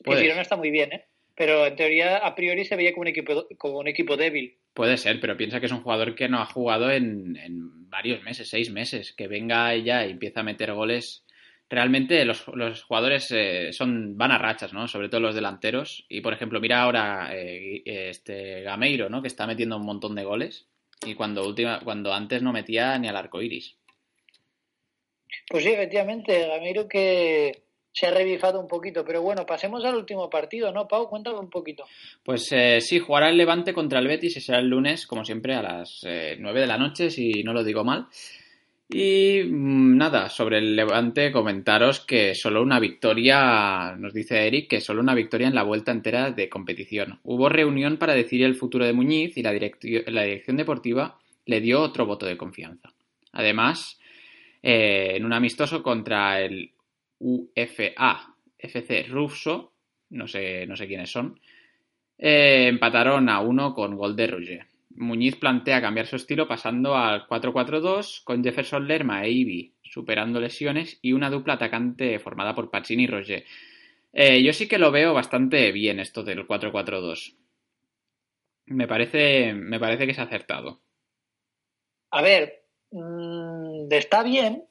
[0.04, 0.22] Puede.
[0.22, 1.04] Girona está muy bien, ¿eh?
[1.34, 4.56] Pero en teoría, a priori, se veía como un equipo, como un equipo débil.
[4.74, 8.22] Puede ser, pero piensa que es un jugador que no ha jugado en, en varios
[8.22, 11.24] meses, seis meses, que venga ya y empieza a meter goles.
[11.70, 14.88] Realmente los, los jugadores eh, son van a rachas, ¿no?
[14.88, 16.06] Sobre todo los delanteros.
[16.08, 19.22] Y por ejemplo, mira ahora eh, este Gameiro, ¿no?
[19.22, 20.66] Que está metiendo un montón de goles.
[21.06, 23.76] Y cuando última, cuando antes no metía ni al arco iris.
[25.48, 27.62] Pues sí, efectivamente, Gamiro que
[27.92, 29.04] se ha revifado un poquito.
[29.04, 31.08] Pero bueno, pasemos al último partido, ¿no, Pau?
[31.08, 31.84] Cuéntame un poquito.
[32.22, 35.54] Pues eh, sí, jugará el Levante contra el Betis y será el lunes, como siempre,
[35.54, 38.06] a las eh, 9 de la noche, si no lo digo mal.
[38.90, 44.80] Y mm, nada, sobre el Levante, comentaros que solo una victoria, nos dice Eric, que
[44.80, 47.20] solo una victoria en la vuelta entera de competición.
[47.24, 51.82] Hubo reunión para decidir el futuro de Muñiz y la, la dirección deportiva le dio
[51.82, 52.90] otro voto de confianza.
[53.32, 53.98] Además,
[54.62, 56.70] eh, en un amistoso contra el
[57.18, 59.74] UFA FC Russo,
[60.10, 61.40] no sé, no sé quiénes son,
[62.18, 64.64] eh, empataron a uno con gol de.
[64.90, 70.98] Muñiz plantea cambiar su estilo pasando al 4-4-2 con Jefferson Lerma e Ibi superando lesiones
[71.02, 73.44] y una dupla atacante formada por Pacini y Roger.
[74.12, 77.36] Eh, yo sí que lo veo bastante bien esto del 4-4-2.
[78.66, 80.82] Me parece, me parece que es acertado.
[82.10, 84.67] A ver, mmm, está bien,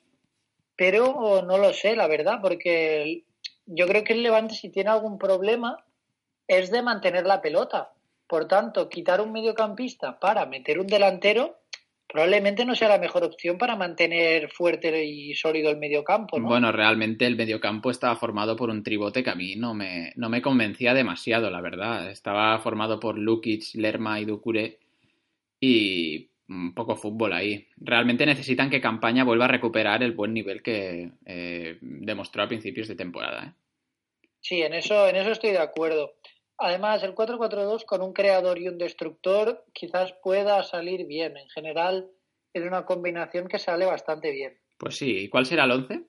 [0.77, 3.23] pero no lo sé, la verdad, porque
[3.65, 5.83] yo creo que el Levante, si tiene algún problema,
[6.47, 7.91] es de mantener la pelota.
[8.27, 11.57] Por tanto, quitar un mediocampista para meter un delantero
[12.07, 16.47] probablemente no sea la mejor opción para mantener fuerte y sólido el mediocampo, ¿no?
[16.47, 20.29] Bueno, realmente el mediocampo estaba formado por un tribote que a mí no me, no
[20.29, 22.09] me convencía demasiado, la verdad.
[22.09, 24.79] Estaba formado por Lukic, Lerma y Ducure
[25.59, 26.29] y
[26.73, 27.67] poco fútbol ahí.
[27.77, 32.87] Realmente necesitan que Campaña vuelva a recuperar el buen nivel que eh, demostró a principios
[32.87, 33.43] de temporada.
[33.45, 33.53] ¿eh?
[34.41, 36.13] Sí, en eso, en eso estoy de acuerdo.
[36.57, 41.37] Además, el 4-4-2 con un creador y un destructor quizás pueda salir bien.
[41.37, 42.09] En general,
[42.53, 44.57] es una combinación que sale bastante bien.
[44.77, 46.03] Pues sí, ¿y cuál será el 11?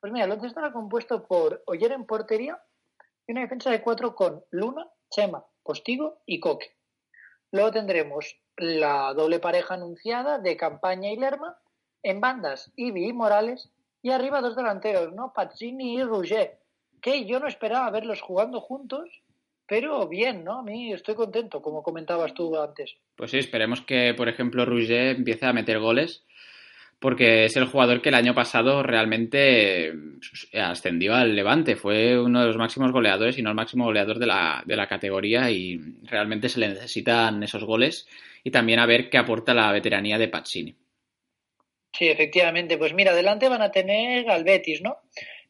[0.00, 2.62] Pues mira, el 11 estará compuesto por Oyer en portería
[3.26, 6.76] y una defensa de cuatro con Luna, Chema, Postigo y Coque.
[7.50, 11.58] Luego tendremos la doble pareja anunciada de Campaña y Lerma,
[12.02, 13.70] en bandas Ibi y Morales,
[14.02, 15.32] y arriba dos delanteros, ¿no?
[15.34, 16.58] Pazzini y Rouget,
[17.00, 19.22] que yo no esperaba verlos jugando juntos,
[19.66, 20.60] pero bien, ¿no?
[20.60, 22.96] A mí estoy contento, como comentabas tú antes.
[23.16, 26.24] Pues sí, esperemos que, por ejemplo, Rouget empiece a meter goles,
[26.98, 31.76] porque es el jugador que el año pasado realmente eh, ascendió al Levante.
[31.76, 34.88] Fue uno de los máximos goleadores y no el máximo goleador de la, de la
[34.88, 38.06] categoría y realmente se le necesitan esos goles
[38.42, 40.74] y también a ver qué aporta la veteranía de Pazzini.
[41.92, 42.78] Sí, efectivamente.
[42.78, 44.98] Pues mira, adelante van a tener al Betis, ¿no?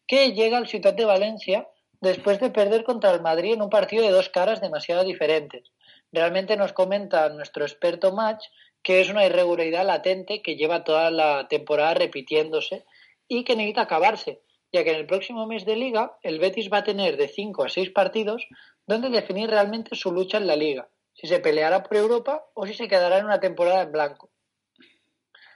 [0.06, 1.68] Que llega al Ciudad de Valencia
[2.00, 5.70] después de perder contra el Madrid en un partido de dos caras demasiado diferentes.
[6.12, 8.44] Realmente nos comenta nuestro experto Match
[8.86, 12.84] que es una irregularidad latente que lleva toda la temporada repitiéndose
[13.26, 16.78] y que necesita acabarse, ya que en el próximo mes de liga el Betis va
[16.78, 18.46] a tener de 5 a 6 partidos
[18.86, 22.74] donde definir realmente su lucha en la liga, si se peleará por Europa o si
[22.74, 24.30] se quedará en una temporada en blanco.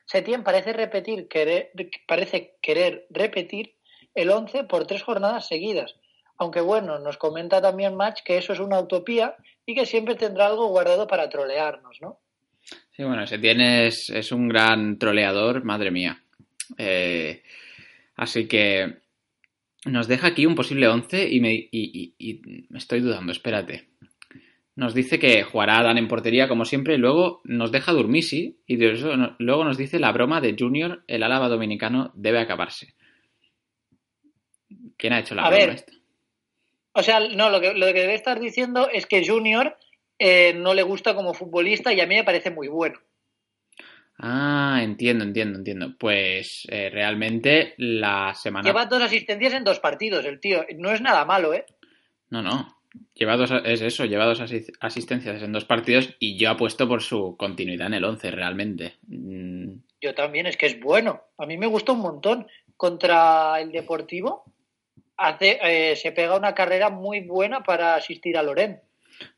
[0.06, 1.70] Setién parece repetir, querer,
[2.08, 3.76] parece querer repetir
[4.16, 5.94] el 11 por tres jornadas seguidas,
[6.36, 10.46] aunque bueno, nos comenta también Match que eso es una utopía y que siempre tendrá
[10.46, 12.18] algo guardado para trolearnos, ¿no?
[12.90, 16.22] Sí, bueno, Setién es, es un gran troleador, madre mía.
[16.76, 17.42] Eh,
[18.16, 18.98] así que
[19.86, 23.88] nos deja aquí un posible 11 y me, y, y, y me estoy dudando, espérate.
[24.76, 28.76] Nos dice que jugará Dan en portería como siempre y luego nos deja Durmisi y
[28.76, 32.94] de eso, no, luego nos dice la broma de Junior, el álava dominicano debe acabarse.
[34.96, 35.74] ¿Quién ha hecho la A broma ver.
[35.74, 35.92] esta?
[36.92, 39.76] O sea, no, lo que, lo que debe estar diciendo es que Junior
[40.20, 42.98] eh, no le gusta como futbolista y a mí me parece muy bueno.
[44.18, 45.96] Ah, entiendo, entiendo, entiendo.
[45.98, 48.66] Pues eh, realmente la semana...
[48.68, 50.64] Lleva dos asistencias en dos partidos, el tío.
[50.76, 51.64] No es nada malo, ¿eh?
[52.28, 52.76] No, no.
[53.14, 57.02] Lleva dos, es eso, lleva dos asi- asistencias en dos partidos y yo apuesto por
[57.02, 58.96] su continuidad en el 11, realmente.
[59.06, 61.22] Mm, Yo también, es que es bueno.
[61.38, 62.46] A mí me gusta un montón.
[62.76, 64.44] Contra el Deportivo
[65.16, 68.80] hace, eh, se pega una carrera muy buena para asistir a Loren.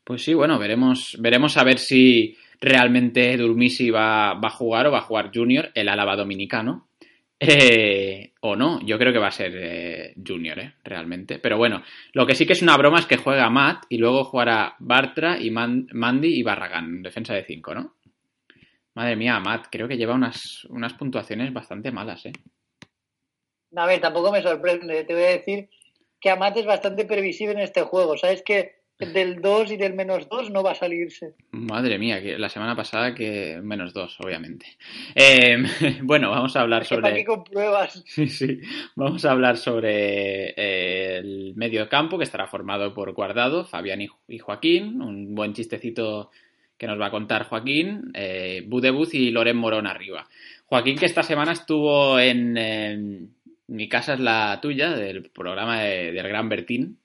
[0.03, 4.91] Pues sí, bueno, veremos, veremos a ver si realmente Durmisi va, va a jugar o
[4.91, 6.87] va a jugar Junior, el álava dominicano.
[7.45, 11.39] Eh, o no, yo creo que va a ser eh, Junior, eh, realmente.
[11.39, 14.23] Pero bueno, lo que sí que es una broma es que juega Matt y luego
[14.23, 17.95] jugará Bartra y Man- Mandy y Barragán, defensa de 5, ¿no?
[18.95, 22.31] Madre mía, Matt, creo que lleva unas, unas puntuaciones bastante malas, ¿eh?
[23.75, 25.03] A ver, tampoco me sorprende.
[25.03, 25.69] Te voy a decir
[26.21, 28.17] que Amat es bastante previsible en este juego.
[28.17, 31.33] Sabes que del 2 y del menos 2 no va a salirse.
[31.51, 34.65] Madre mía, que la semana pasada que menos dos, obviamente.
[35.15, 35.57] Eh,
[36.03, 37.15] bueno, vamos a hablar Que ¿Para sobre.
[37.21, 38.03] qué compruebas?
[38.07, 38.59] Sí, sí.
[38.95, 44.37] Vamos a hablar sobre eh, el medio campo que estará formado por Guardado, Fabián y,
[44.39, 45.01] Joaquín.
[45.01, 46.31] Un buen chistecito
[46.77, 48.11] que nos va a contar Joaquín.
[48.13, 50.27] Eh, Budebuz y Loren Morón arriba.
[50.65, 53.29] Joaquín, que esta semana estuvo en, en
[53.67, 56.97] Mi casa es la tuya, del programa de- del Gran Bertín.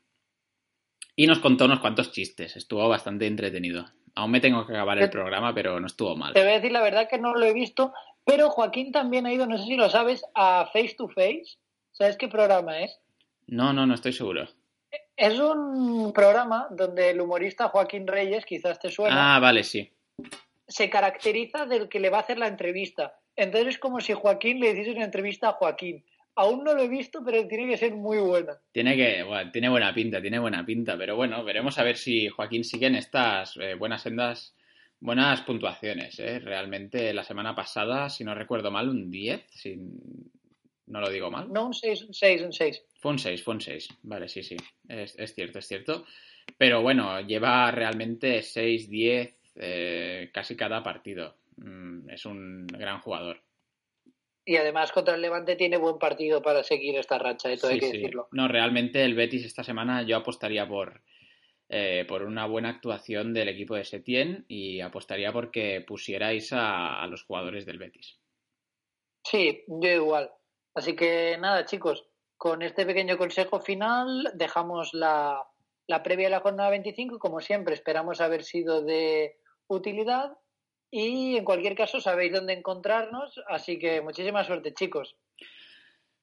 [1.21, 2.55] Y nos contó unos cuantos chistes.
[2.55, 3.87] Estuvo bastante entretenido.
[4.15, 6.33] Aún me tengo que acabar el programa, pero no estuvo mal.
[6.33, 7.93] Te voy a decir la verdad que no lo he visto,
[8.25, 11.59] pero Joaquín también ha ido, no sé si lo sabes, a Face to Face.
[11.91, 13.01] ¿Sabes qué programa es?
[13.49, 14.49] No, no, no estoy seguro.
[15.17, 19.91] Es un programa donde el humorista Joaquín Reyes, quizás te suena, Ah, vale, sí.
[20.69, 23.19] se caracteriza del que le va a hacer la entrevista.
[23.35, 26.05] Entonces es como si Joaquín le hiciese una entrevista a Joaquín.
[26.39, 28.57] Aún no lo he visto, pero tiene que ser muy buena.
[28.71, 32.29] Tiene que, bueno, tiene buena pinta, tiene buena pinta, pero bueno, veremos a ver si
[32.29, 34.55] Joaquín sigue en estas eh, buenas sendas,
[35.01, 36.39] buenas puntuaciones, ¿eh?
[36.39, 39.77] Realmente la semana pasada, si no recuerdo mal, un 10, si
[40.87, 41.53] no lo digo mal.
[41.53, 42.85] No un 6, un 6, un 6.
[43.01, 43.89] Fue un 6, fue un 6.
[44.03, 44.57] Vale, sí, sí.
[44.87, 46.05] Es, es cierto, es cierto.
[46.57, 51.35] Pero bueno, lleva realmente 6, 10 eh, casi cada partido.
[51.57, 53.41] Mm, es un gran jugador.
[54.49, 57.81] Y además contra el Levante tiene buen partido para seguir esta racha, esto hay Sí,
[57.81, 57.99] que sí.
[57.99, 58.29] decirlo.
[58.33, 61.03] No, realmente el Betis esta semana yo apostaría por,
[61.69, 67.03] eh, por una buena actuación del equipo de Setién y apostaría por que pusierais a,
[67.03, 68.21] a los jugadores del Betis.
[69.23, 70.31] Sí, yo igual.
[70.75, 75.43] Así que nada, chicos, con este pequeño consejo final dejamos la,
[75.87, 79.37] la previa de la jornada 25 y como siempre esperamos haber sido de
[79.67, 80.39] utilidad
[80.91, 85.17] y en cualquier caso sabéis dónde encontrarnos, así que muchísima suerte, chicos.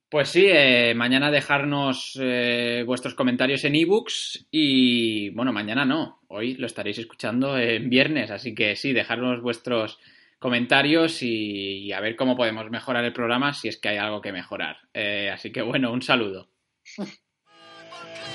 [0.10, 6.54] Pues sí, eh, mañana dejarnos eh, vuestros comentarios en ebooks y bueno, mañana no, hoy
[6.56, 10.00] lo estaréis escuchando en viernes, así que sí, dejarnos vuestros
[10.38, 14.22] comentarios y, y a ver cómo podemos mejorar el programa si es que hay algo
[14.22, 14.78] que mejorar.
[14.94, 16.50] Eh, así que bueno, un saludo.